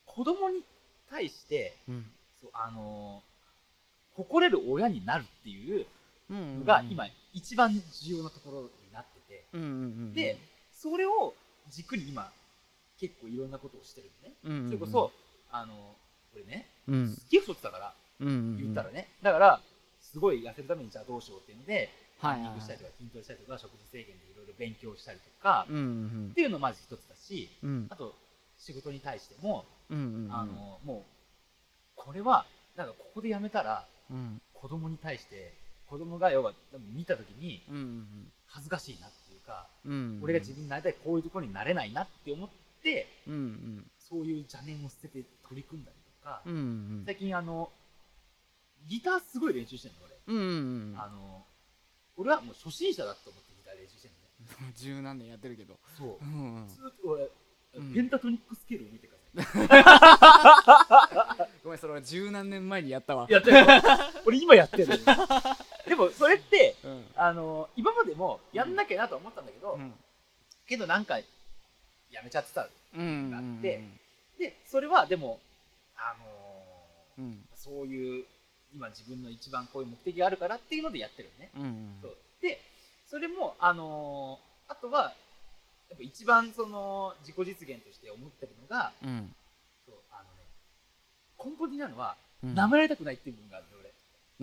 [0.05, 0.63] 子供に
[1.09, 2.05] 対してうん。
[2.41, 3.21] そうあの
[4.15, 5.85] 誇れる親になるっていう
[6.29, 9.71] うんのが今一番重要なところになってて、うんうんう
[10.09, 10.37] んで
[10.73, 11.33] それを
[11.69, 12.29] 軸に今
[12.99, 15.11] 結構いろんなことをしてるのね、うんうんうんそれこそ
[15.51, 15.95] あの
[16.35, 17.07] 俺ねうん。
[17.09, 18.57] すっげえ太ってたからうんうん。
[18.57, 19.61] 言ったらね、だから
[20.01, 21.89] すごい痩せるためにじゃあどうしようっていうので
[22.23, 27.87] ランニングしたりとか筋トレしたりとか食事制限でいろいろ勉強したりとか、うんうんっていうのがまず一つだしうん。
[27.89, 28.15] あと
[28.57, 30.33] 仕事に対しても、うんうん。
[30.33, 31.03] あのもう
[31.95, 34.41] これはなんかここでやめたらうん。
[34.53, 35.53] 子供に対して
[35.87, 36.53] 子供が要は
[36.95, 42.49] 見た時にうんうん恥ずかしいなっていうか、うん俺が自分になりたいこういうところになれないなって思っ
[42.83, 43.85] てうんうん。
[43.99, 47.69] そういう邪念を捨てて取り組んだりとか、うんうん最近あの
[48.87, 50.99] ギターすごい練習してるの俺、うんうん。
[50.99, 51.45] あの
[52.17, 54.21] 俺はもう初心者だと思ってギター練習してるの
[54.67, 54.73] ね。
[54.77, 55.79] 十何年やってるけど。
[55.97, 56.23] そう。
[56.23, 56.67] うんうん。
[56.67, 57.27] ずっと俺、
[57.75, 57.93] うん。
[57.93, 59.23] ペンタトニックスケールを見てくださ
[61.47, 61.53] い。
[61.63, 63.25] ごめんそれは十何年前にやったわ。
[63.29, 63.57] やってる
[64.25, 64.99] 俺今やってる
[65.87, 67.05] でもそれってうん。
[67.15, 69.93] あの今までもやんなきゃなとは思ったんだけど、うん。
[70.67, 71.23] けどなんかや
[72.23, 72.67] めちゃってた。
[72.95, 73.83] うんがあって
[74.37, 75.39] でそれはでも
[75.95, 76.15] あ
[77.17, 77.45] のうん。
[77.55, 78.25] そういう
[78.73, 82.17] 今自分の一番こういう目的があるからっていうのでやってるのね、うんうんそう。
[82.41, 82.59] で
[83.07, 85.13] それもあのあとは
[85.89, 89.33] やっぱ一番その自己実現として思ってるのがうん。
[89.85, 90.29] そうあのね
[91.51, 92.53] 根本的なのはうん。
[92.55, 93.93] 舐められたくないっていう部分があるの俺。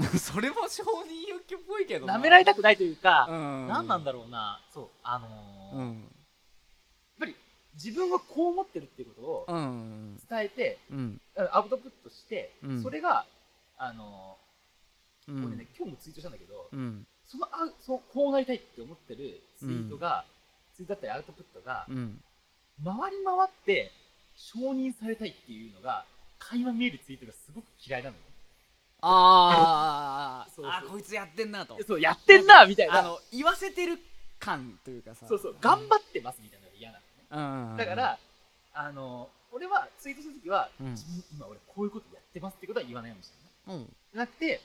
[0.19, 2.15] それも承認欲求っぽいけどな。
[2.17, 3.69] 舐められたくないというか、うん。
[3.69, 4.61] 何なんだろうな。
[4.73, 6.15] そうあのーやっうん
[7.19, 7.37] ぱり
[7.75, 10.21] 自分はこう思ってるっていうことをうん。
[10.31, 11.21] 伝えて、うん。
[11.51, 12.83] アウトプットして、うん。
[12.83, 13.27] それが
[13.81, 15.45] あのーうん。
[15.47, 17.07] 俺ね今日もツイートしたんだけど、うん。
[17.27, 17.49] そのあ
[17.81, 20.25] そうこうなりたいって思ってるツイートが、
[20.77, 22.21] ツイートだったりアウトプットが、うん。
[22.85, 23.91] 回り回って
[24.37, 26.05] 承認されたいっていうのが
[26.39, 28.23] 垣間見えるツイートがすごく嫌いなのよ
[29.03, 31.79] あ あこいつやってんなと。
[31.87, 32.99] そうやってんなみたいな。
[32.99, 33.99] あの言わせてる
[34.39, 35.27] 感というかさ。
[35.27, 37.71] そうそう頑張ってますみたいなのが嫌なのね。
[37.73, 38.19] うんだから、
[38.75, 40.91] あの俺はツイートするときは、うん。
[40.91, 43.40] 自分今俺こういうことやってますってことは言わないようにして
[43.71, 43.97] うん。
[44.19, 44.61] なくて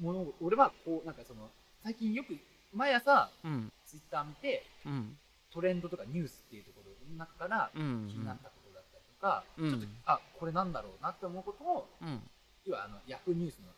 [0.00, 1.50] もの俺はこうなんかその
[1.82, 2.36] 最近よく
[2.72, 3.72] 毎朝うん。
[3.86, 5.16] ツイッター見てうん。
[5.52, 8.08] トレンドとかニュースっていうところの中からうん。
[8.08, 9.70] 気になったことだったりとか、うん。
[9.70, 12.22] ちょっとあこれなんだろうなって思うことをうん。
[12.64, 13.70] 要はあのヤフーニュースの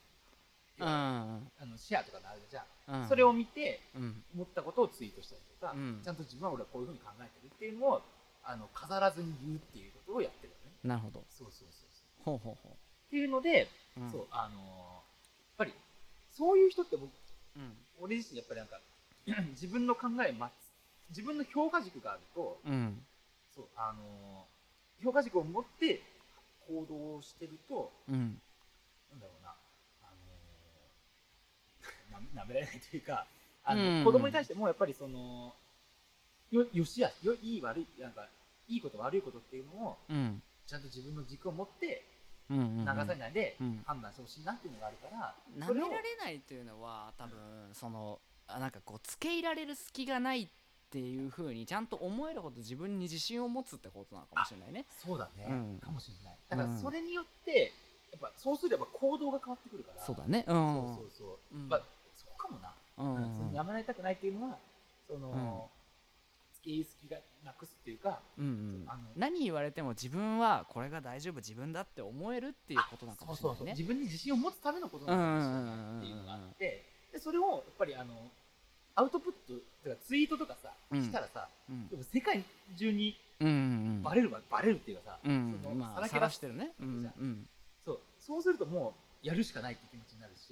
[0.78, 0.86] うん。
[0.86, 3.08] あのシェアとかのあるじゃん、うん。
[3.08, 4.22] それを見てうん。
[4.34, 6.00] 思ったことをツイートしたりとか、うん。
[6.04, 8.02] ちゃんと自分は俺はこういうふうに考えてるっていうのを
[8.44, 10.72] あの飾らずに言うっていうことをやってるよね。
[10.84, 11.24] なるほど。
[11.28, 12.24] そうそうそうそう。
[12.24, 14.10] ほうほうほっていうので、ううん。
[14.10, 14.66] そうあのー
[15.58, 15.72] やっぱり
[16.36, 17.10] そういう人って僕
[17.56, 17.72] うん。
[18.00, 18.80] 俺自身やっぱりなんか
[19.52, 20.66] 自分の考え待つ。
[21.10, 23.02] 自分の評価軸があるとうん。
[23.54, 26.00] そうあのー評価軸を持って
[26.68, 28.40] 行動してるとうん。
[29.10, 29.50] なんだろうな、
[30.02, 30.10] あ
[32.12, 33.26] のー ななめられないというか
[33.64, 34.04] あの、うん。
[34.04, 35.54] 子供に対してもやっぱりその
[36.50, 38.28] よよしやよいい悪いなんか
[38.68, 40.42] いいこと悪いことっていうのをうん。
[40.66, 42.15] ちゃんと自分の軸を持ってうんうんうん
[42.48, 47.38] 流されないでうん判断してほしいなっていうのがあるから、舐められないっていうのは多分
[47.72, 50.48] そのあなんかこうつけ入られる隙がないっ
[50.88, 54.86] ていう風にちゃんと思えるほど自分に自信を持つってことなのかもしれないね。
[55.04, 55.78] そうだね、うん。
[55.80, 56.38] かもしれない。
[56.48, 57.72] だからそれによって
[58.12, 60.02] やっぱそうすれば行動が変わってくるから。
[60.02, 60.44] そうだね。
[60.46, 60.54] うん。
[60.54, 61.68] そうそうそう、うん。
[61.68, 61.82] まあ
[62.14, 63.52] そうかもな、うん。
[63.52, 64.58] やめられたくないっていうのは
[65.08, 65.68] その、
[66.66, 68.84] 付け入り隙がなくすっていうかうんうん。
[68.88, 73.72] あの何言われても自分はこれが大丈夫自分だって思えるっていうことなのかもしれないね。
[73.72, 78.14] 自分に自信を持つためのことなのかもしれないっていうのがあってでそれをやっぱりあの
[78.96, 79.54] アウトプット
[79.84, 81.02] とかツイートとかさ、うん。
[81.02, 81.88] したらさうん。
[81.88, 82.42] でも世界
[82.76, 83.50] 中にうんう
[84.00, 86.72] んバレるわバレるっていうかさ、うんそのまあさらけ出してるね。
[86.80, 87.48] うんうん。
[87.84, 88.00] そう。
[88.18, 90.48] そうするともうやるしかないって気持ちになるし。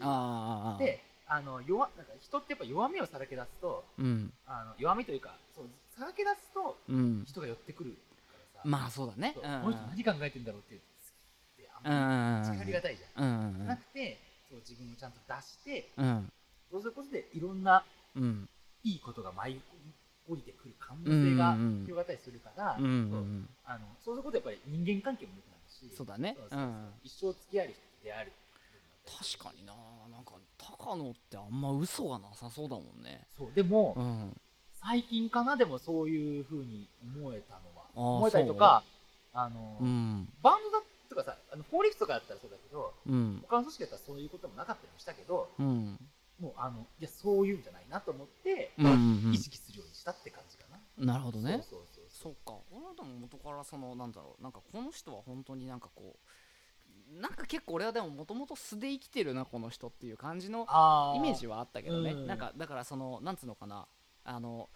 [0.78, 4.32] であの弱なんか人ってやっぱ弱みをさらけ出すとうん。
[4.46, 5.36] あの弱みというか
[5.98, 7.24] さらけ出すとうん。
[7.26, 7.96] 人が寄ってくるか
[8.58, 9.32] らさ、まあそうだね。
[9.34, 9.44] そう。
[9.44, 9.60] うん。
[9.62, 9.82] この人
[10.12, 10.78] 何考えてんだろうってっ
[11.56, 11.94] てあうんん。
[11.94, 14.18] まうんり力ありがたいじゃん、うんなくて
[14.50, 16.32] そう自分をちゃんと出してうん。
[16.70, 17.84] そうすることでいろんな
[18.16, 18.48] うん。
[18.82, 19.60] いいことが舞い
[20.28, 21.86] 降りてくる可能性がうんうんうん。
[21.86, 23.48] 広がったりするから、うんうそうん。
[23.64, 26.36] あのそうすることでやっぱり人間関係も良くなるしそうだね。
[27.02, 28.32] 一生付き合える人と出会える
[29.06, 29.74] 確かにな。
[30.10, 33.26] なんか高野ってあんま嘘がなさそうだもんね。
[33.36, 33.52] そう。
[33.54, 34.40] でも、うん
[34.86, 35.56] 最近かな？
[35.56, 38.18] でもそういうふうに思えたのは。
[38.18, 38.82] 思えたりとか
[39.32, 40.28] あの、うん。
[40.42, 43.42] バンドだとかさあの法律とかだったらそうだけどうん。
[43.48, 45.98] 他の組織だったらそういうこともなかったりもしたけどうん。
[46.40, 50.64] もうあのいやそういうんじゃないなと思って、うんうん意識するようにしたって感じか
[50.98, 51.52] な、なるほどね。
[51.52, 52.34] そうそうそうそう。
[52.44, 52.58] か。
[52.72, 56.16] 俺はでも元からそのなんだろうなんかこの人は本当になんかこ
[57.16, 62.10] うなんか結構俺はでももともと素で生きてるなこの人っていう感じのあイメージはあったけどね。
[62.10, 62.26] うん。
[62.26, 63.86] なんかだからそのなんつうのかな
[64.24, 64.68] あの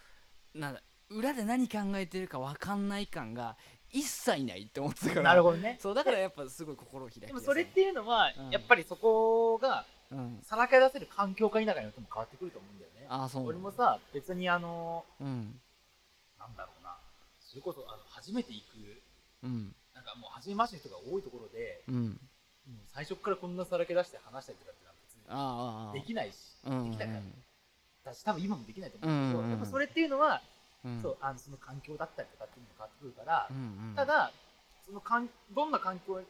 [0.54, 3.56] なんだ裏で何考えてるか分かんない感が
[3.90, 5.22] 一切ないって思ってたから。
[5.22, 5.78] なるほどね。
[5.80, 8.50] そうだからやっぱすごい心を開きでもそれっていうのは、うん。
[8.50, 10.38] やっぱりそこがうん。
[10.42, 13.06] さらけ出せる環境か否かによっても変わってくると思うんだよね。
[13.08, 13.46] ああそう。
[13.46, 15.58] 俺もさ別にあのうん。
[16.38, 16.96] なんだろうな。
[17.40, 19.02] それこそあの初めて行く
[19.44, 19.74] うん。
[19.94, 22.20] なんかもう初めましての人が多いところでうん。
[22.92, 26.36] 最初からこんなさらけ出して話したりとかって別にできないし、
[26.66, 27.20] うんできたから
[28.08, 30.42] だし多分今もできないと思うんだけど、うんうんうんやっぱそれっていうのは、
[30.84, 31.02] うん。
[31.02, 33.56] そうあのその環境だったりとかっていうのが変わってくるから、うん
[33.90, 33.94] うん。
[33.94, 34.32] ただ
[34.86, 36.20] そのかんどんな環境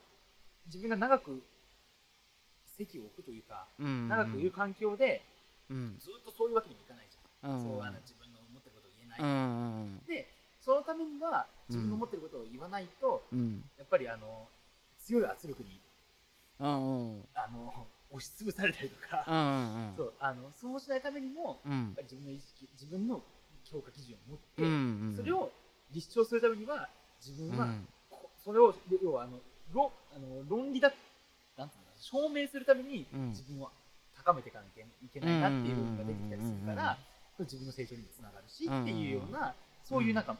[0.66, 1.42] 自分が長く
[2.76, 5.22] 席を置くというか、うん長くいる環境で
[5.70, 5.96] うん。
[5.98, 10.28] ずっとそういうわけにもいかないじゃん、うんそうあの自分の思ってることを言えない、うんうんで
[10.60, 13.64] そのためには自分の思ってることを言わないと、うん。
[13.78, 14.48] やっぱりあの
[15.00, 15.80] 強い圧力に
[16.60, 17.24] うんうん。
[17.34, 21.96] あの押しつぶされたりとか、うんうんそうあのそうしないためにもうん。
[22.02, 23.22] 自分の意識自分の
[23.64, 25.50] 評価基準を持って、うんうんそれを
[25.92, 26.88] 立証するためには
[27.24, 27.88] 自分は、うん。
[28.10, 29.40] こそれを要はあの
[29.72, 30.92] 論あの論理だ
[31.56, 33.28] なん証明するためにうん。
[33.28, 33.70] 自分を
[34.16, 36.98] 高めていかなきゃいけないなっていう部分が出てきたりするから
[37.38, 39.54] 自分の成長にもつながるしうんっていうような
[39.84, 40.36] そういうなんか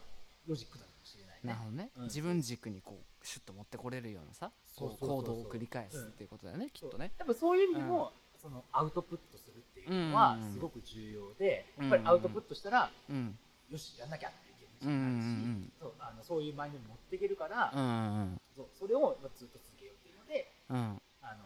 [0.47, 0.98] ロジックなのかもしれ
[1.45, 2.05] なるほどね、うん。
[2.05, 7.13] 自分軸にこうシュッと持ってこれるようなさ行動を繰り返すっていうことだよね、きっとね。
[7.19, 11.89] 多分そういう意味でも、そのアウトプットするっていうのはすごく重要で、うん。
[11.91, 13.39] やっぱりアウトプットしたら、うん。
[13.71, 20.77] よしやんなきゃっていう気持ちになるし、うんうんうんそうあのそういうマインドに持っていけるから、うんそうそれをまあずっと続けようっていうのでうん。
[20.77, 21.45] うんあの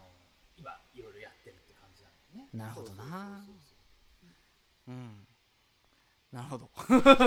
[0.57, 2.49] 今いろいろやってるって感じなんだよね。
[2.53, 3.43] なるほどな。
[4.89, 5.27] うん
[6.33, 6.71] なるほど。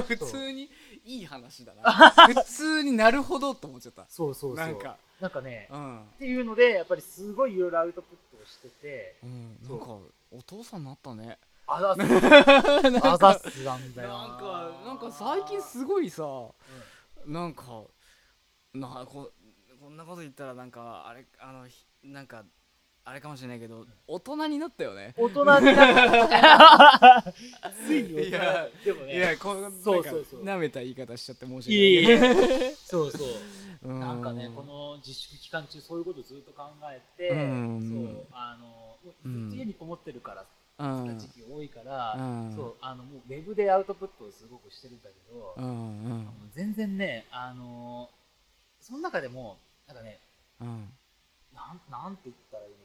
[0.01, 0.69] 普通に
[1.03, 1.91] いい話だな。
[2.33, 4.05] 普通になるほどと思っちゃった。
[4.09, 4.65] そうそうそう。
[4.65, 4.97] なんか。
[5.19, 9.85] なんかね、っうん、ていうのでやっぱりすごいいろいろアウトプットをしててうん、なんか
[10.29, 11.39] お父さんになったね。
[11.67, 12.01] あざす。
[13.01, 14.35] あざすなんだよな。
[14.35, 16.23] んかなんか最近すごいさ
[17.25, 17.85] なんか
[18.73, 19.31] なこ
[19.79, 22.43] こんなこと言ったらなんかあれあのひなんか
[23.07, 25.13] あれかもしれないけど大人になったよね。
[25.15, 27.33] 大人になった
[27.85, 30.43] ついに大人いやでもねいやこうそうそうそう。
[30.43, 32.19] なめた言い方しちゃって申しいえい。
[32.19, 32.75] 訳ないえ。
[32.83, 33.27] そうそう
[33.83, 33.99] うん。
[33.99, 37.79] なんかねこの自粛期間中そういうことをずっと考えて、うん。
[37.87, 39.49] そうあのうん。
[39.51, 40.43] ずっと家にこもってるから、
[40.79, 41.19] うん。
[41.19, 42.55] 時期多いから、うん。
[42.55, 45.55] そうあのもうウェブでアウトプットをすごくしてるんだけど、
[46.55, 48.09] 全然ねあの
[48.81, 50.17] その中でもなんかね
[50.59, 50.89] うん。
[51.53, 52.77] なんなんて言ったらいいの？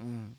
[0.00, 0.36] うん。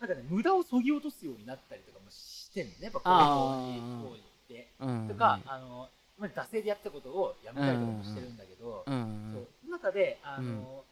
[0.00, 4.68] ななんかね無駄をそぎ落とすようになったりとかもしてんのねやっぱこういう行為って。
[4.80, 5.08] うん。
[5.08, 5.88] とか、あの
[6.18, 9.30] まあ惰性でやったことをやめたりとかもしてるんだけど、うん。
[9.32, 10.84] そうその中であの、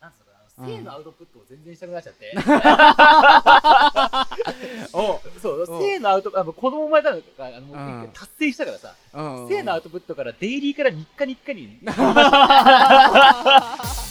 [0.00, 0.36] なんつうのかな
[0.66, 2.32] 性のアウトプットを全然したくなっちゃって。
[4.96, 5.20] お。
[5.42, 9.48] そう、うん性のアウトプット、あの子供生まれたのから、あの、達成したからさ、うん。
[9.48, 11.36] 性のアウトプットからデイリーから3日に。
[11.36, 11.78] 1回に、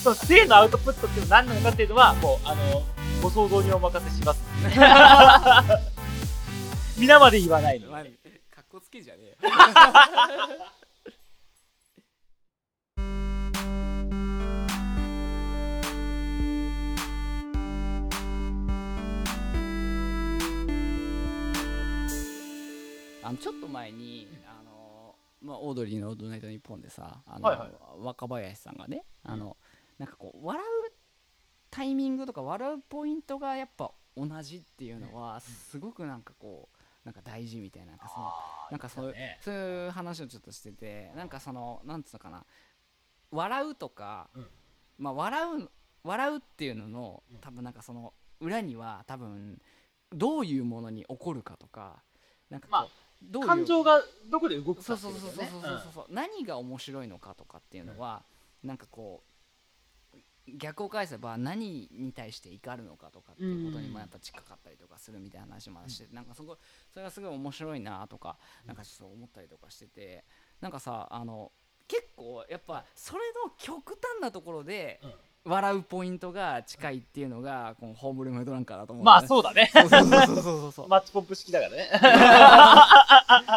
[0.04, 2.84] そう性のアウトプットっていうのは何なのかっていうのは、もう、あの、
[3.26, 4.44] ご想像にお任せします。
[6.96, 8.12] 皆まで言わないのまあで。
[8.52, 9.38] かっこつけじゃねえよ
[23.24, 29.58] あのちょっと前に、あのまあ、オードリーの「オールナイトニッポン」でさあの、はいはい若林さんがねあの、
[29.98, 30.68] なんかこう笑う
[31.76, 38.32] タイミングとか笑うポイントがやっぱ同じっていうのはすごくなんかこうなんか大事みたいななんかその
[38.72, 42.46] なんかそういう,、ねそういう話をちょっとしててなんかそのなんつうのかな。
[43.32, 44.48] 笑うとか、うん。
[44.98, 45.70] まあ笑う
[46.04, 47.38] 笑うっていうののうん。
[47.40, 49.62] 多分なんかその裏には多分
[50.14, 52.02] どういうものに起こるかとか
[52.50, 52.88] なんかこう、まあ
[53.22, 54.02] どういう感情が
[54.32, 58.24] どこで動くかそうってそうそうそうそうことだよねそうそう、何が面白いのかとかっていうのは、
[58.64, 59.35] なんかこう
[60.48, 66.58] 逆を返せば何に対して怒るのかとかっていうことにもやっぱ近かったりとかするみたいな話もして、なんかそこ
[66.92, 70.24] それがすごい面白いなとかなんかちょっと思ったりとかしてて
[70.62, 71.52] なんかさあの
[71.88, 75.14] 結構やっぱそれの極端なところでうん。
[75.48, 79.70] 笑うポイントが近いっていうのがこのホームルームドランカーだと思うんまあうそうだね。
[79.72, 80.72] そうそうそうそうそう。
[80.72, 81.90] そ うマッチポンプ式だからね。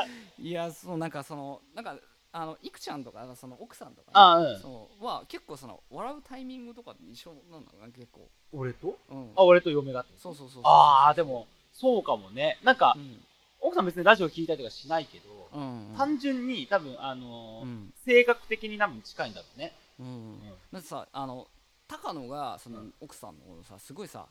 [0.38, 1.96] いやそうなんかそのなんか
[2.40, 4.60] あのいくちゃんとかその奥さんとかね、あうん。
[4.60, 5.04] そう。
[5.04, 8.28] は結構その笑うタイミングとか一緒なんだろうな結構。
[8.52, 8.96] 俺と？
[9.10, 9.30] うん。
[9.34, 12.58] あ、俺と嫁がそうそうそうそうああ、でも、そうかもね。
[12.62, 13.24] なんかう、ん。
[13.60, 17.92] 奥さん別にラジオ聞いたりとかしないけど、うん単純に多分、あのーうん。
[18.04, 19.72] 性格的に多分近いんだろうね。
[19.98, 20.38] うん。
[20.72, 21.48] だってさあの
[21.88, 22.94] 高野がそのうん。
[23.00, 24.26] 奥さんのことさすごいさ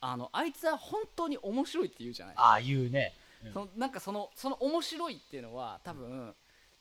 [0.00, 2.34] あのあいつは本当に面白いって言うじゃない。
[2.36, 3.12] ああ、言うね。
[3.44, 3.52] うん。
[3.52, 6.34] そのなんかそのその面白いっていうのは多分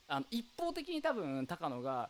[0.10, 2.10] あの一方的に多分高野が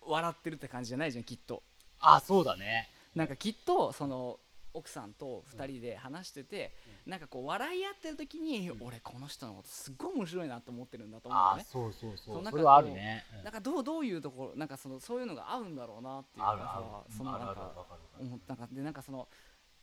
[0.00, 1.62] 笑ってるって感じじゃないじゃんきっと。
[2.00, 2.88] ああ、そうだね。
[3.14, 4.38] なんかきっとその
[4.72, 6.72] 奥さんと2人で話してて、
[7.06, 8.78] なんかこう笑い合ってる時に、うん。
[8.80, 11.66] 俺この人のことすっごい面白いなと思ってるんだと思うね。
[11.70, 12.24] そうそうそ。
[12.24, 13.24] そううなんかそれはあるね。
[13.38, 13.44] うん。
[13.44, 17.16] なんかどうどういうところなんかそのそういうのが合うんだろうなっていうのがさ。
[17.16, 17.72] そのなんか
[18.18, 18.56] 思った。
[18.56, 19.28] かでなんかその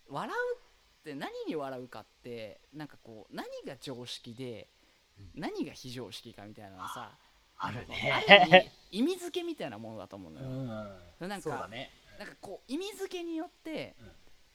[0.10, 4.70] 笑うって何に笑うかってなんかこう何が常識で、
[5.36, 7.12] 何が非常識かみたいなのはさ
[7.66, 8.72] あるあるね。
[8.92, 11.28] 意味付けみたいなものだと思うのうよ、ん。
[11.30, 11.90] なんかね。
[12.20, 13.96] なんかこう意味付けによって、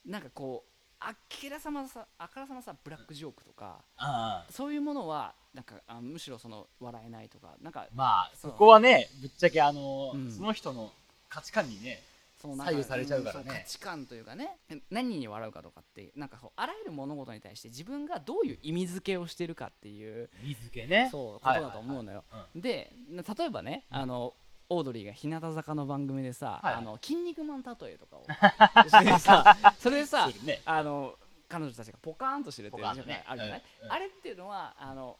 [0.06, 4.52] なんかこうあきらさまさあからさまさブラックジョークとか、ああ。
[4.52, 10.92] そういうものはなんかあむしろその笑えないとかなんかまあ、そこはね、ぶっちゃけあのうんー、その人の
[11.28, 12.00] 価値観にね、
[12.41, 13.43] その左右されちゃうからね。
[13.43, 14.59] んそ価値観というかね。
[14.91, 21.09] 何に笑うかとかってなんかこうあらゆる物事に対して自分がどういう意味付けをしてるかっていう水気ね。
[21.11, 22.24] そうことだと思うのよ、
[22.55, 22.61] うん。
[22.61, 24.34] で例えばねあの
[24.70, 28.26] オードリーが日向坂の番組でさ、はいあの筋肉マン例えとかを
[29.78, 30.62] それでさね。
[30.64, 31.18] あの
[31.49, 33.24] 彼女たちがポカーンとしてるっていうポカーンとね。
[33.26, 35.18] あるじゃない、うんうんあれっていうのはあの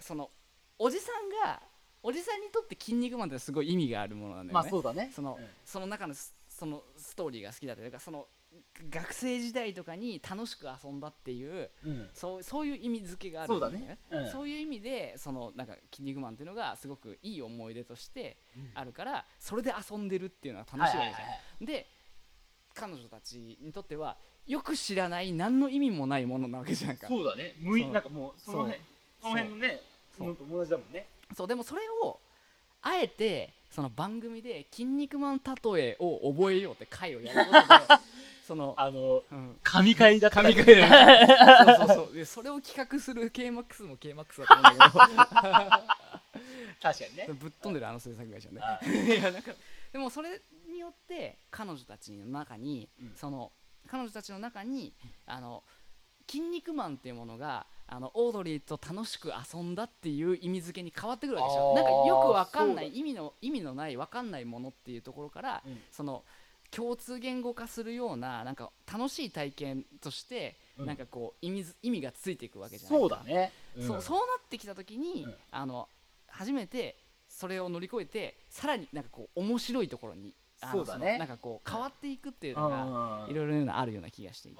[0.00, 0.30] その
[0.78, 1.62] おじさんが
[2.02, 5.10] おじさんにとって「筋肉マン」ってすごい意味があるものなんだよね、まあそうだね。
[5.14, 5.46] そのうん。
[5.64, 8.26] その中のスそのストーリーが好きだというかその
[8.88, 12.08] 学生時代とかに楽しく遊んだっていううん。
[12.14, 13.98] そうそういう意味付けがあるんだよね。
[14.08, 14.26] そうだね。
[14.26, 14.32] うん。
[14.32, 18.36] そういう意味でそのなんか「筋肉マン」っていうのがすごくいい思い出として
[18.74, 21.66] あるからそれで遊んでるっていうのは楽しいわけじゃん、はいはいはい。
[21.66, 21.86] で
[22.74, 27.08] 彼女たちにとってはよく知らない何の意味もないものなわけじゃんか。
[27.08, 27.54] そうだね。
[27.60, 27.88] 無そう。
[27.88, 28.80] いなんかもう、その辺、
[29.20, 29.80] その辺のね、
[30.16, 31.08] そのと同じだもんね。
[31.34, 31.48] そう。
[31.48, 32.20] でもそれを
[32.82, 37.66] あえてその番組で「筋肉マン例え」を覚えようって回をやることで
[38.46, 42.14] その、 あの、うん、神回だった神回だそうそうそう。
[42.14, 45.84] でそれを企画する KMAX も KMAX だと思うんだ
[46.80, 47.22] 確かにね。
[47.26, 47.34] けど。
[47.34, 48.60] ぶっ飛んでるあの制作会社ね。
[48.62, 48.78] あ。
[48.86, 49.52] いやなんか
[49.92, 53.12] でもそれによって彼女たちの中に、うん。
[53.16, 53.50] その
[53.88, 54.94] 彼女たちの中に
[55.26, 55.64] あの
[56.28, 61.74] 筋肉マンっていうものがあのオードリーと楽しく遊んだっていう意味付けに変わってくるわけでしょ。
[61.74, 66.24] なんかよくわかんない意味の意味のないわかんないものっていうところから、うんその
[66.70, 70.86] 共通言語化するようななんか楽しい体験として、うん。
[70.86, 73.52] なんかこう意味ず意味がついていくわけじゃないそうだね。
[73.76, 75.34] そうそうなってきた時に、うん。
[75.52, 75.88] あの
[76.26, 76.96] 初めて
[77.28, 80.34] それを乗り越えてさらになんかこう面白いところに
[80.70, 81.12] そうだね。
[81.12, 84.58] のなんかこう変わっていくっていううんのがいろいろあるような気がしていて。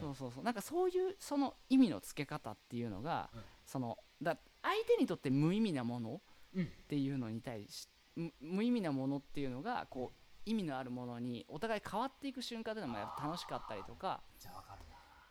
[0.00, 0.44] そうそうそう。
[0.44, 3.40] なんかそういうその意味の付け方っていうのが、うん。
[3.66, 6.20] そのだ相手にとって無意味なもの
[6.54, 6.64] うん。
[6.64, 14.20] っていうのに対しむ無意味なものっていうのがこう意味のあるものにお互い変わっていく瞬間っていうのもやっぱ楽しかったりとか。
[14.38, 14.82] じゃあわかる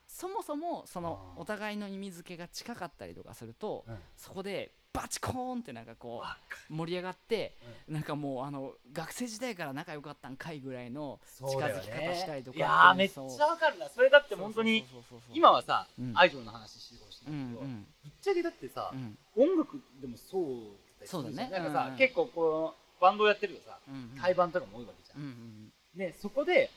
[0.07, 3.85] そもそもそのお互いの意味付けが近かったりとかすると
[4.15, 6.23] そこでバチコーンってなんかこ
[6.71, 7.53] う盛り上がって
[7.87, 13.87] なんかもうあの学生時代から仲良かったんかいぐらいの近づき方したりとかいやーめっちゃわかるな。
[13.89, 14.83] それだって本当に
[15.31, 16.13] 今はさ、うん。
[16.15, 17.85] アイドルの話してるかもしないけど、んうん。
[18.03, 19.17] ぶっちゃけだってさう、ん。
[19.35, 21.49] 音楽でもそうそうだね。
[21.51, 21.91] なんかさ、うん。
[21.91, 26.69] うん結構このバンドやってるとさうん対バンとかも多いわけじゃん、うんうんでそこで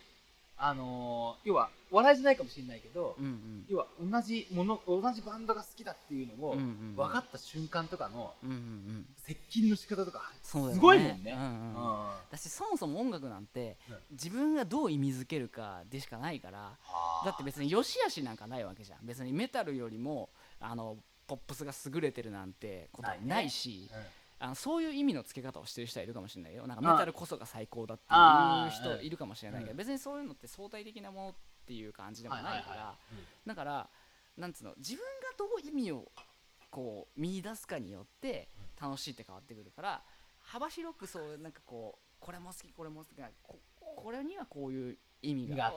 [0.62, 3.64] あのー要は笑いじゃないかもしれないけど、うんうん。
[3.68, 9.06] 要は同じもの同じバンドが好きだっていうのをうんうん分かった瞬間とかのうんうんうん。
[9.16, 11.32] 接近の仕方とかすごいもんね。
[11.32, 18.98] うんうんあだしそもそも音楽なんてうん自分がどう意味づけるかでしかないからーだって別に良し悪しなんかないわけじゃん。
[19.02, 20.28] 別にメタルよりも
[20.60, 20.96] あの
[21.26, 24.00] ポップスが優れてるなんてことはないしうん
[24.40, 26.66] あのそういう意味の付け方をしてる人はいるかもしれないよ。
[26.66, 26.92] なんかあ。
[26.92, 29.60] メタルこそが最高だっていう人いるかもしれない。
[29.60, 29.76] けどうん。
[29.76, 31.34] 別にそういうのって相対的なものっ
[31.66, 32.94] ていう感じでもないから
[33.46, 33.88] だから
[34.36, 35.04] なんつうの自分が
[35.38, 36.10] どう意味を
[36.70, 38.48] こう見出すかによって
[38.80, 40.02] 楽しいって変わってくるから
[40.40, 43.58] 幅広くそうなんかこうこれも好きこれも好きなこ
[43.96, 45.74] これにはこういう意味が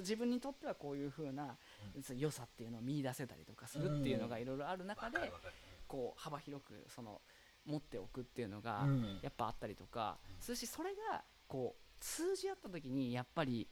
[0.00, 1.56] 自分にとってはこういう風な、
[2.02, 5.32] その良さっていうのを見出せたりとかするっていうのがいろいろある中で、
[5.86, 7.20] こう幅広くその
[7.70, 9.18] 持っておくっていうのがうん。
[9.22, 13.68] やっぱあったりとかするしそれがこう通じ合った時にやっぱり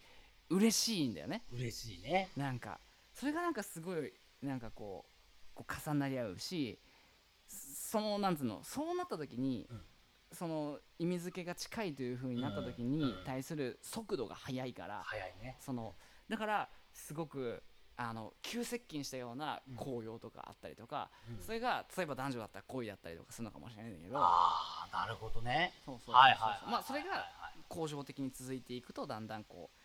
[0.51, 1.45] 嬉しいんだよね。
[1.53, 2.29] 嬉しいね。
[2.37, 2.81] なんか
[3.15, 6.79] それがなんかすごいなんかこうこう重なり合うし
[7.47, 9.81] そのなんつうのそうなった時に、うん。
[10.31, 12.99] その意味付けが近いという風になった時うん。
[12.99, 15.57] に対する速度が速いから、早いね。
[15.59, 15.95] その
[16.29, 17.63] だからすごく
[18.01, 24.19] あの急接近したような紅葉とかあったりとか、うん、それが例えば男女だったら恋だったりとかするのかもしれないんだけど。
[24.19, 25.73] ああなるほどね。
[25.85, 27.27] そうそうはいはいまあそれが
[27.69, 29.79] 恒常的に続いていくとだんだんこう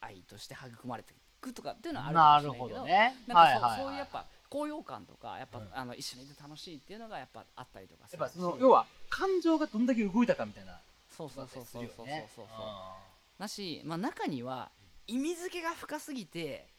[0.00, 2.80] 愛として育まれていくとかっていうのはあるかもしれないけど。
[2.80, 3.16] なるほどね。
[3.26, 10.80] なんかそう,、いそういうやっぱ高揚感とかやっぱ、うん、あの一緒にいて楽しいっていうのがやっぱあったりとかやっぱその要は感情がどんだけ動いたかみたいな。
[11.14, 12.46] そうそうそうそうそうそうそう
[13.38, 14.70] だし、まあ、中には
[15.06, 16.71] 意味付けが深すぎて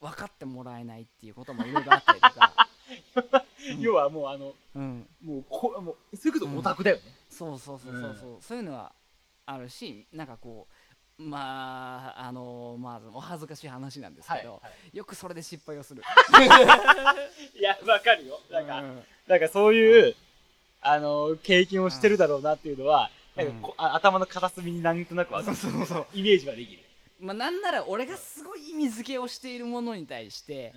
[0.00, 7.02] 分かってもらえないっていうこともいろいろあったりとか、ー 要はもうあのうん、もうこもうそういうことオタクだよね。
[7.30, 8.92] そうそうそうそうそう、そういうのは
[9.46, 14.60] あるしなんかこうまああのまあお恥ずかしい話なんですけど、
[14.92, 16.02] よくそれで失敗をする。
[17.58, 18.40] いやわかるよ。
[18.50, 19.04] なんかうん。
[19.26, 20.14] なんかそういう
[20.82, 23.46] あの経験をしてるだろうなっていうのはうん。
[23.46, 25.56] なんかこあ頭の片隅になんとなくわかる。
[25.56, 26.06] そうそうそう。
[26.12, 26.85] イメージはできる
[27.20, 30.72] まあなんなら俺がすごい意味付けをしているものに対して、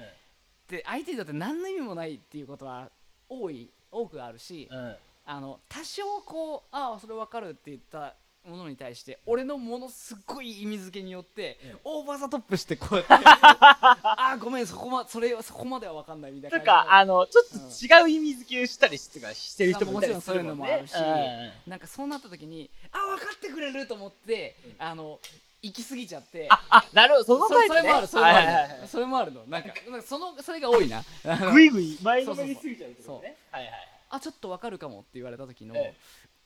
[0.69, 2.89] で相手にとって何の意味もないっていうことは
[3.27, 4.95] 多い多くあるし、うん。
[5.25, 8.15] あの多少こうああそれ分かるって言った
[8.47, 16.59] ものに対して俺のものすごい意味付けによって、オーバーザトップしてこうやって ああごめんそこまそれそこまでは分かんないみたいな。
[16.59, 20.63] とかあのちょっと違う意味付けをしたりしてかしてる人もいたりするもんね。
[20.65, 25.19] もちろんそういうのもあるしなんかそうなった時にあ分かってくれると思って、あの
[25.61, 26.47] 行き過ぎちゃって。
[26.49, 27.25] ああなるほど。
[27.25, 27.81] そのそタイプね。
[27.81, 28.81] それもあるそれもあはいはいはい。
[28.81, 29.45] るそれもあるの。
[29.45, 31.03] なんかなんかそのそれが多いな。
[31.25, 33.35] あのぐいぐい前のめりすぎちゃうってことね。
[33.51, 33.73] はいはい
[34.11, 35.93] あちょっと分かるかもって言われた時の、え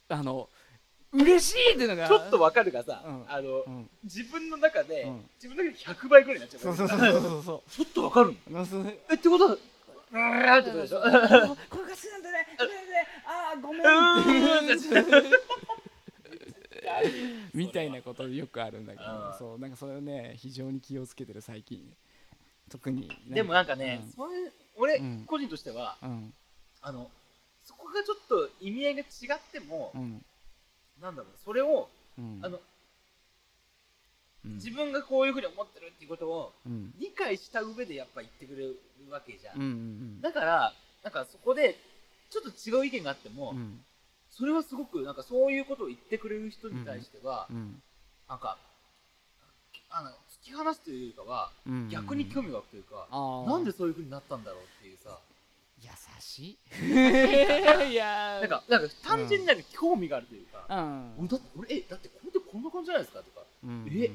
[0.09, 0.49] あの
[1.14, 3.26] 嬉しいっていうのがちょっとわかるがさうん。
[3.30, 3.89] あのうん。
[4.03, 5.30] 自分の中でうん。
[5.41, 7.72] 自分の中で100倍ぐらいになっちゃうそうそうそうそうそう。
[7.72, 8.66] ちょっとわかるの？
[9.09, 10.20] えってことはうー
[10.57, 10.99] んってことでしょ？
[10.99, 12.47] これが好きなんだね。
[13.26, 14.84] あーごめんって
[17.53, 19.34] みたいなことよくあるんだけどうん。
[19.38, 21.95] そうなんかそれをね非常に気をつけてる最近。
[22.69, 25.25] 特にでもなんかねそういう俺うん。
[25.25, 26.34] 個人としてはうん。
[26.81, 27.09] あの
[27.63, 30.25] そこがちょっと意味合いが違ってもうん。
[30.99, 32.39] なんだろうそれをうん。
[32.41, 32.59] あの
[34.45, 34.55] うん。
[34.55, 36.93] 自分がこういうふうに思ってるっていうことをうん。
[36.97, 38.79] 理解した上でやっぱ言ってくれる
[39.09, 39.67] わけじゃうんうん
[40.17, 40.21] ん。
[40.21, 40.73] だから
[41.03, 41.77] なんかそこで
[42.29, 43.86] ちょっと違う意見があってもうん
[44.36, 47.81] それはすごくなんかそういうことを言ってくれる人に対してはうん。
[48.27, 48.57] なんか
[49.89, 50.13] あの突
[50.45, 51.89] き放すというよりかはうん。
[51.89, 55.19] 逆に興味が湧くというかなんでそういうふうになったんだろうっていうさ。
[55.81, 56.57] 優しい。
[57.91, 58.39] いや。
[58.39, 61.15] ーなんかなんか単純になんか興味があるというかうん。
[61.19, 63.88] 俺だって俺えだってこれってこんな感じじゃないですかとかうん。
[63.91, 64.09] え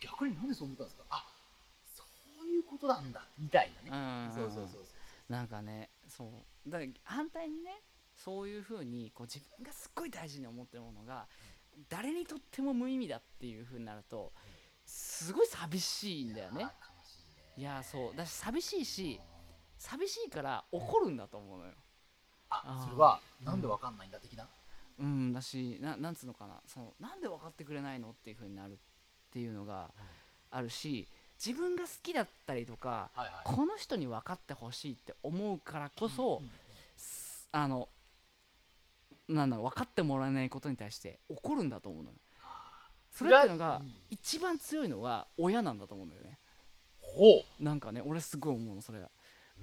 [0.00, 1.04] 逆になんでそう思ったんですか？
[1.10, 1.24] あ
[1.94, 2.02] そ
[2.42, 4.28] ういうことなんだみたいなね。
[4.28, 4.34] うん。
[4.34, 4.92] そうそうそうそ
[5.28, 5.32] う。
[5.32, 6.70] なんかねそう。
[6.70, 7.80] だ反対にね
[8.24, 11.26] そういうふうにこう自分がすっごい大事に思ってるものが
[11.88, 14.32] 誰にとっても無意味だっていうふうになると
[14.84, 16.66] すごい寂しいんだよね。
[17.56, 18.16] いやそう。
[18.16, 19.20] だし寂しいし
[19.78, 21.72] 寂しいから怒るんだと思うのよ。
[22.50, 24.46] あそれはなんでわかんないんだ的な？
[24.98, 26.60] うんだしななんつうのかな。
[26.66, 28.76] そのなんで分かってくれないのっていう風になるっ
[29.32, 29.90] ていうのが
[30.50, 31.08] あるし
[31.44, 33.30] 自分が好きだったりとかはいはい。
[33.44, 36.50] この人に分かってほしいって思うからこそ、うん。
[36.96, 37.88] すあの
[39.28, 42.16] なんだろう分かってもらえないことに対して怒るんだと思うのよ。
[43.10, 43.94] それっていうのがうん。
[44.10, 46.38] 一番強いのは親なんだと思うんだよね。
[47.00, 49.10] ほなんかね俺すごい思うのそれが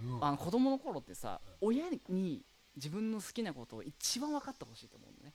[0.01, 0.26] う、うん。
[0.26, 2.43] あの子供の頃ってさ親に
[2.76, 5.34] 自分の好きなことを一番分かってほしいと思うのね。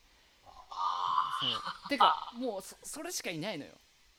[1.40, 1.46] そ
[1.86, 1.88] う。
[1.88, 3.72] てかもうそそれしかいないのよ。
[3.72, 3.78] そ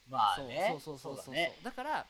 [0.09, 1.23] うまあねそうそうそう。
[1.25, 1.59] そうだね。
[1.63, 2.05] だから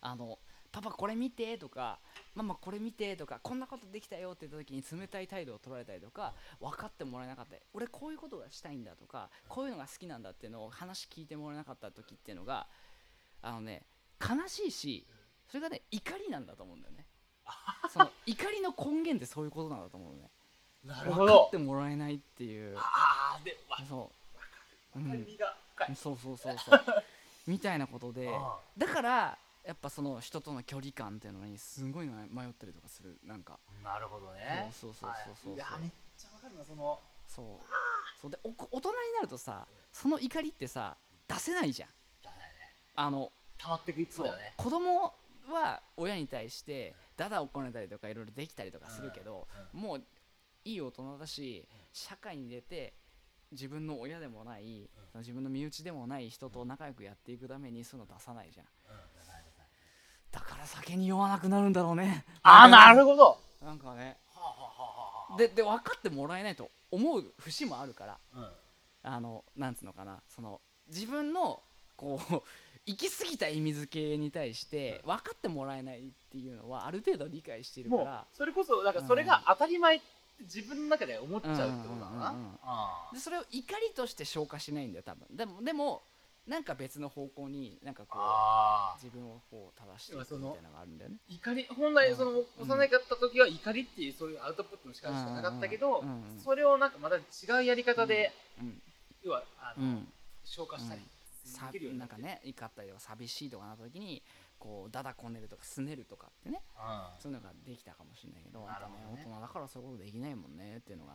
[0.00, 0.38] あの
[0.80, 1.98] パパこれ見てとか
[2.36, 7.56] ママこれ見てとかこんなことできたよって言った時に冷たい態度を取られたりとか分かってもらえなかった。
[7.56, 12.68] り俺こういうことがしたいんだとかこういうのが好きなんだっていうのを話聞いてもらえなかった時っていうのが
[13.42, 13.82] あのね
[14.20, 15.04] 悲しいし
[15.48, 17.06] それがね怒りなんだと思うんだよね。
[17.92, 20.30] その 怒りの根源ってそういうことなんだと思うのね。
[20.84, 22.76] なるほ分かっどてもらえないっていう。
[22.78, 24.12] ああでわそ
[24.94, 24.98] う。
[25.00, 26.84] 分かりみが深い、そうそうそうそう。
[27.48, 28.28] みたいなことで。
[28.32, 33.58] あだからやっぱその人との距離感っていうのにすごい迷迷ったりとかするなんか。
[33.80, 34.70] ーなるほどね。
[34.72, 35.52] そうそうそうそうそう。
[35.52, 35.56] はい。
[35.56, 36.98] いやめっちゃわかるなその。
[37.26, 37.44] そう。
[38.20, 38.30] そう。
[38.30, 40.96] でお大人になるとさその怒りってさ
[41.26, 41.88] 出せないじゃん。
[42.22, 42.36] だね。
[42.96, 44.54] あの溜まってくいつもだよね。
[44.56, 45.14] 子供
[45.50, 50.02] は親に対してダダをこねたりとかいろいろできたりとかするけど、もう
[50.64, 52.94] いい大人だし社会に出て
[53.50, 58.66] 自分の親でもない、自分の身内でもない人と仲良くやっていくためにそういうの出さないじゃん
[60.38, 62.24] だから酒に酔わなくなるんだろうね。
[62.42, 63.38] ああなるほど。
[63.64, 64.16] なんかね。
[65.36, 68.18] でで分かってもらえないと思う節もあるから。
[68.34, 68.48] うん。
[69.02, 70.20] あのなんつうのかな。
[70.28, 71.60] その自分の
[71.96, 72.42] こう
[72.86, 80.06] 行き過ぎた意味付けに対して分かってもらえないっていうのはある程度理解しているかもうらそれこそなんかそれが当たり前って
[80.40, 82.34] 自分の中で思っちゃうってことだなう
[83.12, 83.14] ん。
[83.14, 86.02] でそれを怒りとして消化しないんだよ多分でもでも
[86.48, 91.16] なんか別の方向になんかこうあ自分をこう正していくみたいなのがあるんだよね。
[91.28, 92.44] 怒り本来そのうん。
[92.62, 96.02] 幼かった時は怒りっていうそういうアウトプットの仕方しかなかったけど
[96.42, 97.20] それをなんかまた違
[97.60, 98.80] うやり方でうん
[99.22, 100.08] 要はあのうん。
[100.44, 101.02] 消化したり
[101.44, 104.22] さできるようになんかね怒ったりとか寂しいとかなった時に
[104.58, 107.20] こうダダこねるとかすねるとかってねうん。
[107.20, 108.66] そういうのができたかもしれないけどね。
[109.12, 111.12] 大人だからそういうことできないもんねっていうのが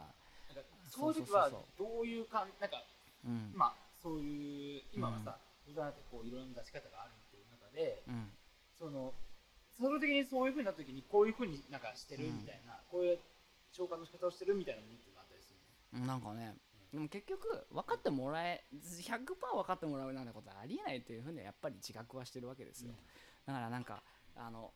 [0.88, 2.84] そういう時はどういうかんなんか
[3.26, 3.52] うん。
[3.56, 3.74] まあ
[4.04, 8.30] そういう今はさ大人ってこういろんな出し方があるっていう中でうん。
[8.78, 9.14] その
[9.78, 13.20] 総合的にそういうふうになった時にこういうふうになんかしてるみたいな、こういう
[13.72, 16.54] 消化の仕方をしてるみたいなものっていうのがあったりするなんかね
[16.92, 22.94] でも結局分かってもらえ100%分かってもらうなんてことはありえないというふうにはやっぱり自覚はしてるわけですよ、
[23.48, 24.04] だからなんか
[24.36, 24.74] あの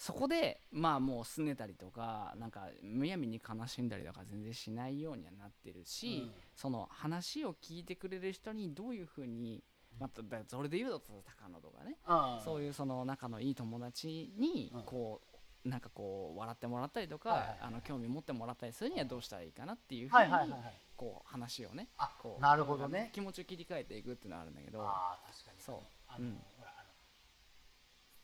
[0.00, 6.32] そこでまあもう拗ねたりとかなんかむやみに悲しんだりとか全然しないようにはなってるし、うん。
[6.56, 9.62] その話を聞いてくれる人にどういうふうに
[9.98, 11.02] まただそれで言うと
[11.38, 14.82] 高野とかね、あそういうその仲のいい友達にうん。
[14.84, 15.20] こ
[15.66, 17.58] うなんかこう笑ってもらったりとか、はいはいはい。
[17.60, 20.60] あの興味持ってもらったりするにはどうしたらいいかなっていうふうにはいはい
[20.96, 23.10] こう話をねあこうなるほどね。
[23.12, 24.80] 気持ちを切り替えていくっていうのはあるんだけど。
[24.80, 25.82] ああ確かにそ
[26.18, 26.22] う。
[26.22, 26.40] うん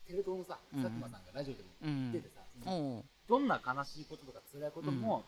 [0.07, 0.83] テレ東のさうん。
[0.83, 2.13] 佐久間さんがラジオでもうん。
[2.13, 2.43] 言っててさ、
[3.29, 5.25] どんな悲しいこととか辛いことも、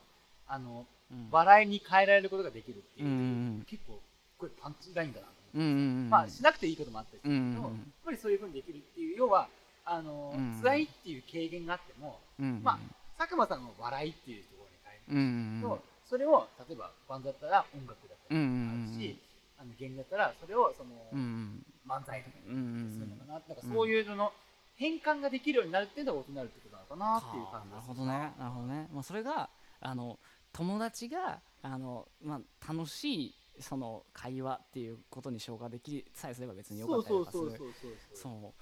[0.46, 1.28] あのうん。
[1.30, 3.16] 笑いに変えられることができるっていう、うんう
[3.62, 4.00] ん結構
[4.38, 6.10] これパンチラインだなとうんうん思って、うん。
[6.10, 9.48] まあしなくていいこともあったりすうんるけど、うんやっぱりそういうふうにできるっていう要は
[9.84, 12.78] あの、うん辛いっていう軽減があってもうんまあ
[13.18, 19.18] 佐久間さんの笑いっていうところに変えうんうんると、それを例えばバンドだったら音楽だったりうんうんあるし、
[19.58, 21.66] あの芸人だったらそれをその、うんうん。
[21.88, 24.32] 漫才とかうんうんにするのかな,、なんかそういうのの
[24.78, 28.32] 変換ができるようになるっていうのが大人になるってことなのかなっていう感じなるほどね。
[28.38, 29.50] なるほどね、まあ、それが
[29.80, 30.18] あの
[30.52, 37.74] 友達があの、まあ、楽しいその会話っていうことに消化できさえすれば別によかったりとかする。
[38.14, 38.54] そ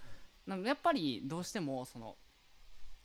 [0.47, 2.17] うなやっぱりどうしてもその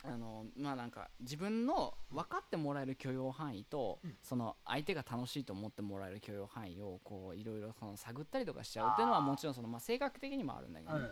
[0.04, 4.16] あのまあなんか自分の分かってもらえる許容範囲と、うん。
[4.22, 11.10] その相手が楽しいと思ってもらえる許容範囲をこういろいろその探ったりとかしちゃうっていうのはもちろんその、まあ、性格的にもあるんだけど、ねうん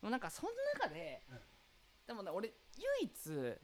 [0.00, 1.38] でもなんかその中で、うん。
[2.06, 2.52] でもね俺
[2.98, 3.58] 唯一、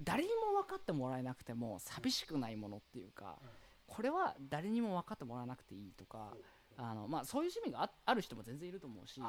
[0.00, 3.38] 誰にも分かってもらえなくても寂しくないものっていうか、
[3.86, 6.34] これは誰にも分かってもらわなくていいとか、
[6.76, 9.20] あのまあ、そういう趣味があある人も全然いると思うし。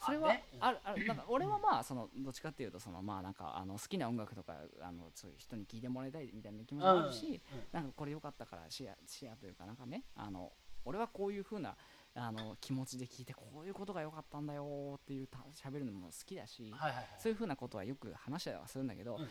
[0.00, 0.44] それはね。
[0.58, 10.52] あるあるなんか俺はまあそのどっちかっていうとそのまあなんかあの好きな音楽とかあのそういう人に聴いてもらいたいみたいな気持ちもあるし、なんかこれ良かったからシェアシェアというかなんかねあの
[10.86, 11.76] 俺はこういう風な
[12.16, 17.06] あの気持ちで聞いてこういうことが良かったんだよっていうた喋るのも好きだし、はいはいはい。
[17.18, 19.28] そういう風なことはよく話したりはするんだけど、うん。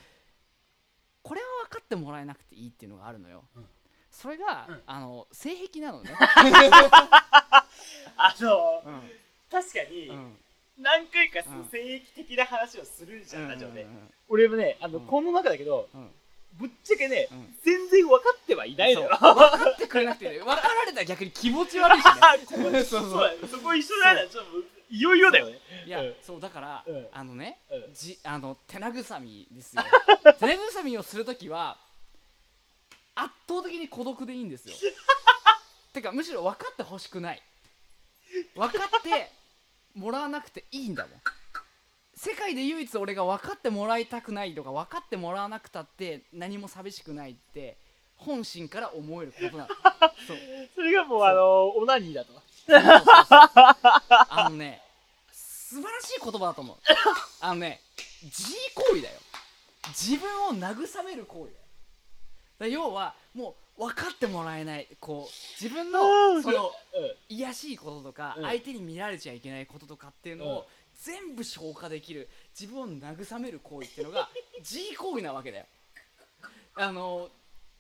[1.22, 3.46] これは分かってもらえなくていいっていうのがあるのよ。
[3.56, 3.66] うん。
[4.12, 4.82] それが、うん。
[4.86, 6.12] あの性癖なのね、
[8.18, 9.02] あのうん
[9.50, 10.38] 確かにうん。
[10.78, 11.66] 何回かうん。
[11.70, 13.88] 性癖的な話をするじゃんラジオで。
[14.28, 15.08] 俺もねあのうん。
[15.08, 16.12] この中だけどうん
[16.60, 17.56] ぶっちゃけねうん。
[17.64, 19.10] 全然分かってはいないのよ。
[19.10, 20.38] 分かってくれなくてね。
[20.40, 22.12] 分かられたら逆に気持ち悪いしね。
[22.86, 23.38] そうそう。
[23.42, 24.52] そうそこ一緒だよちょっと
[24.90, 25.60] いよいよだよね。
[25.86, 26.16] いや、うん。
[26.22, 27.08] そうだから、うん。
[27.12, 27.94] あのね、うん。
[27.94, 29.84] じあの手慰みですよ。
[30.40, 31.78] 手慰みをするときは
[33.16, 34.76] 圧倒的に孤独でいいんですよ。
[35.94, 37.42] てかむしろ分かってほしくない。
[38.56, 39.32] 分かって
[39.96, 41.22] もらわなくていいんだもん
[42.16, 47.78] 世界で唯一俺が分かってもらいたくないとか分かってもらわなくたって何も寂しくないって
[48.16, 49.70] 本心から思えることなの。
[50.28, 50.38] そう。
[50.76, 52.34] それがもうあのオナニーだと。
[52.34, 52.42] そう
[52.80, 52.98] そうそう
[54.30, 54.82] あのね
[55.32, 56.78] 素晴らしい言葉だと思う。
[57.42, 57.82] あのね
[58.24, 59.20] 自慰行為だよ。
[59.88, 61.54] 自分を慰める行為
[62.60, 62.72] だよ。
[62.72, 67.36] 要はもう分かってもらえないこう自分あのーそのうん。
[67.36, 68.44] 卑しいこととかうん。
[68.44, 70.68] 相手に見られちゃいけないこととかっていうのうんを
[71.04, 74.30] 全部消化できる自分を慰める行為っていうのが
[74.60, 75.66] 自慰行為なわけだよ。
[76.76, 77.30] あの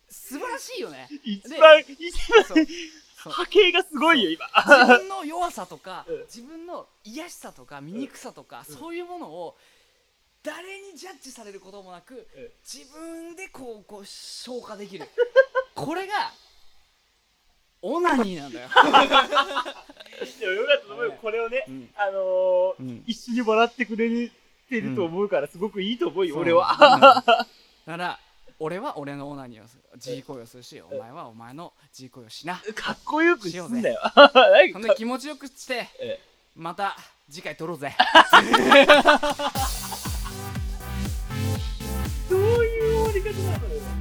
[0.09, 1.07] 素晴らしいよね。
[1.23, 2.11] 一番一
[2.53, 2.67] 番
[3.15, 4.45] 波形がすごいよ今。
[4.55, 6.19] 自分の弱さとかうん。
[6.23, 8.75] 自分の癒しさとか醜さとか、うん。
[8.75, 9.57] そういうものを
[10.43, 12.51] 誰にジャッジされることもなくうん。
[12.61, 15.07] 自分でこうこう消化できる。
[15.73, 16.33] これが
[17.85, 18.69] オナニーなんだよ、
[20.39, 21.13] でもよかったと思うよ。
[21.21, 21.89] これをねうん。
[21.97, 23.03] あのーうん。
[23.05, 24.07] 一緒に笑ってくれ
[24.69, 26.77] てると思うからすごくいいと思うよ、俺は。
[26.79, 27.01] うん。
[27.03, 27.45] だか
[27.85, 28.19] ら
[28.59, 29.83] 俺は俺のオナニーをする。
[29.95, 32.61] 自慰行為をするしお前はお前の自慰行為をしな。
[32.73, 33.99] かっこよくすんだよ。
[34.15, 34.79] ほ なんか。
[34.79, 36.21] んで気持ちよくしてえ。
[36.55, 36.95] また
[37.29, 37.93] 次回撮ろうぜ。
[42.29, 43.92] どういう終わり方なのよ。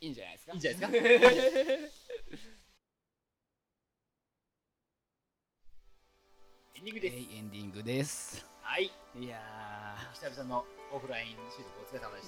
[0.00, 0.52] いいんじゃないですか？
[0.52, 1.96] いいんじゃないですか？
[6.76, 7.16] エンディングです。
[7.16, 8.90] エンディングですはい。
[9.18, 9.40] いや
[10.12, 12.22] 久々のオフライン収録お疲れ様で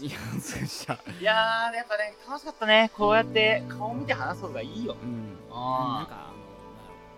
[0.68, 2.90] したいやー、やっぱね、楽しかったね。
[2.96, 4.96] こうやって顔見て話す方がいいよ。
[5.00, 6.32] うんあーなんかあ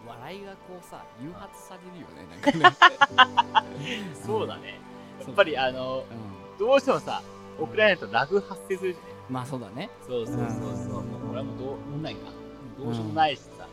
[0.07, 4.81] の笑いがこうさ誘発されるよねなんかね そうだね。
[5.21, 7.23] やっぱりあの、うんどうしてもさ、
[7.59, 9.10] オフラインだとラグ発生するじゃね。
[9.31, 9.89] まあそうだね。
[10.07, 11.03] そうそうそうそう。
[11.05, 12.33] もうこれはもうどう、問題か。
[12.78, 13.66] どうしようもないしさ。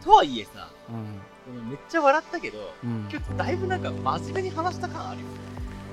[0.00, 0.94] うとはいえさ、ん。
[0.94, 3.08] うんめっちゃ笑ったけど、うん。
[3.10, 5.26] 今日だいぶなんか真面目に話した感あるよ。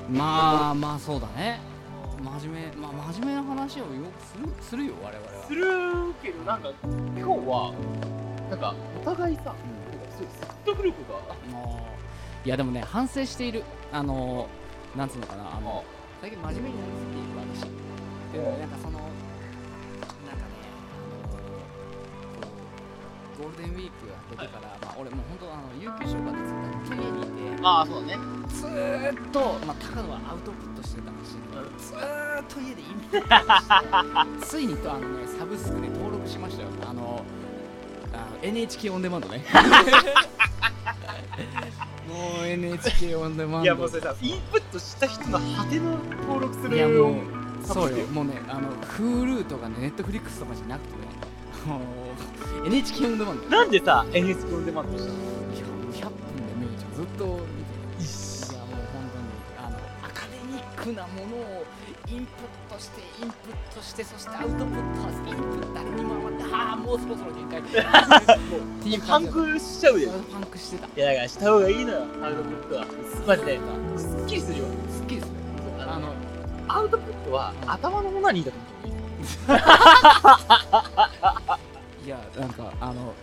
[0.10, 1.60] まあまあそうだね。
[2.40, 5.46] 真面目まあ真面目な話をよくするするよ我々は。
[5.46, 7.74] するけど、なんか今日は、
[8.50, 11.36] なんかお互いさ、うんそう説得力が、
[12.46, 13.64] いやでもね反省している。
[13.92, 14.48] あの
[14.96, 15.58] なんつうのかな。
[15.58, 15.84] あの
[16.22, 18.91] 最近真面目になりすぎている私でもなんかそ
[23.42, 28.22] ゴールデンウィークが明けてから、まあ俺もう本当あの有給消化でずっと家にいてああ、そうだね。
[28.50, 33.28] ずーっと、まあ、高野はアウトプットしてたらしいけど、ずーっと家でインプット
[34.38, 36.70] して ついにとあのねサブスクで登録しましたよ。
[36.88, 37.26] あの
[38.14, 39.44] あの NHK オンデマンドね。
[42.08, 47.16] もう NHK オンデマンドいやもうそれさ、インプットした人の果ての登録するいやもう
[47.66, 48.06] そうよ。
[48.08, 51.12] もうねあの Hulu とかね Netflix とかじゃなくてね
[52.66, 53.50] NHK オンデマンド。
[53.50, 55.20] なんでさ、NHK オンデマンドしたの？
[55.20, 55.22] い
[55.60, 56.12] やもう100分
[56.48, 58.06] で見るじゃんずっと見てる
[58.52, 59.26] いやもう本当に
[59.58, 61.66] あのアカデミックなものを
[62.08, 67.60] インプットしてインプットしてそしてアウトプットはインプットに回ってああもうそろそろ限界。
[67.62, 67.64] っ
[68.84, 70.12] ていうパンクしちゃうよ。
[70.32, 70.86] パンクしてた。
[70.88, 72.86] いやだからした方がいいのよ、アウトプットは。
[73.28, 73.60] マジで。
[73.98, 74.66] すっきりするよ。
[74.90, 75.32] すっきりする。
[75.80, 76.14] あの
[76.68, 80.91] アウトプットは頭のオナニーだと思っていや
[82.40, 83.14] なんかあの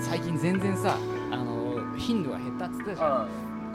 [0.00, 0.96] 最近全然さ
[1.30, 3.28] あの頻度が減ったっつってたじゃん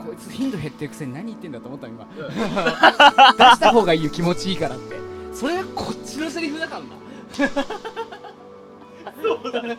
[0.04, 4.96] こいつ頻度減ってるくせに何言ってんだと思った今 出した方がいいよ気持ちいいからって
[5.32, 6.86] それはこっちのセリフだからな
[9.22, 9.76] そうだね。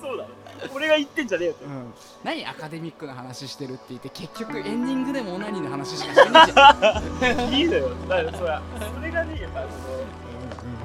[0.00, 0.30] そうだね。
[0.74, 1.64] 俺が言ってんじゃねえよって。
[1.64, 1.92] うん、
[2.24, 7.90] 何アカデミックな話してるって言って結局エンディングでもオナニーの話しかしてないじゃん いいのよ。
[8.08, 8.60] だからそれ
[8.94, 10.29] それがね、やっぱその、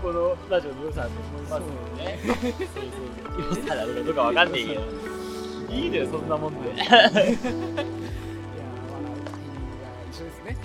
[0.06, 1.66] このラジオの良さだと思いますよ
[1.98, 2.20] ね。
[2.22, 2.62] そうそうそ
[3.56, 3.62] う。
[3.64, 4.82] 良さなのかどうかわかんないけど。
[5.68, 6.70] いいのよ、そんなもんで。
[6.76, 7.50] いや笑うタイミング
[9.82, 10.58] が一緒ですね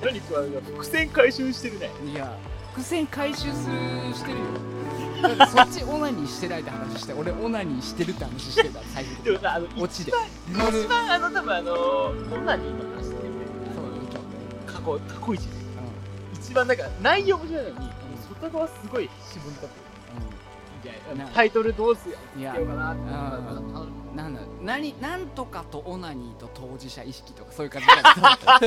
[0.00, 1.90] 何これ、伏線回収してるね。
[2.06, 2.38] いや
[2.70, 4.44] 伏線回収するしてるよ
[5.22, 12.12] だってそっちオナニーしてないって話して俺オナニーしてるって話してた最後でもさ、あの、オチで一番、一番あの、多分あの、オ
[12.44, 13.16] ナニーの話って
[13.74, 14.22] そうだね
[14.66, 15.64] 過去、過去一ね。
[16.34, 17.93] 一番なんか内容面白いのに、
[18.40, 19.84] あの外側すごい絞り立ってる。
[20.84, 23.02] いやなタイトルどうすいやようかなって
[24.14, 28.02] なんだ何なんとかとオナニーと当事者意識とかそういう感じだっ
[28.38, 28.60] た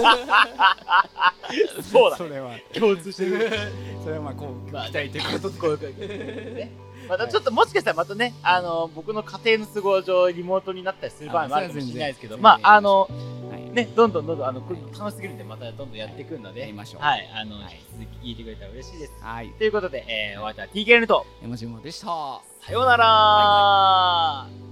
[1.84, 3.52] そうだそれは共通してる。
[4.04, 6.72] それはまあこうまあ期待ということで こういう感じね。
[7.08, 13.10] またちょっともしかしたらまたね、あの、僕の家庭の都合上、リモートになったりする場合もあるかもしれないですけど、あまあ、あその、
[13.50, 13.72] はい。
[13.72, 14.62] ね、どんどんどんどん、あの、
[14.98, 17.02] 楽しすぎるんで、またどんどんやっていくのでやり、ましょう。
[17.02, 17.80] はい、あの、はい。
[17.98, 19.14] 引き続き聞いてくれたら嬉しいです。
[19.22, 19.50] はい。
[19.58, 22.08] ということで、えー、お相手は TKN と、山島でした。
[22.08, 24.67] さようなら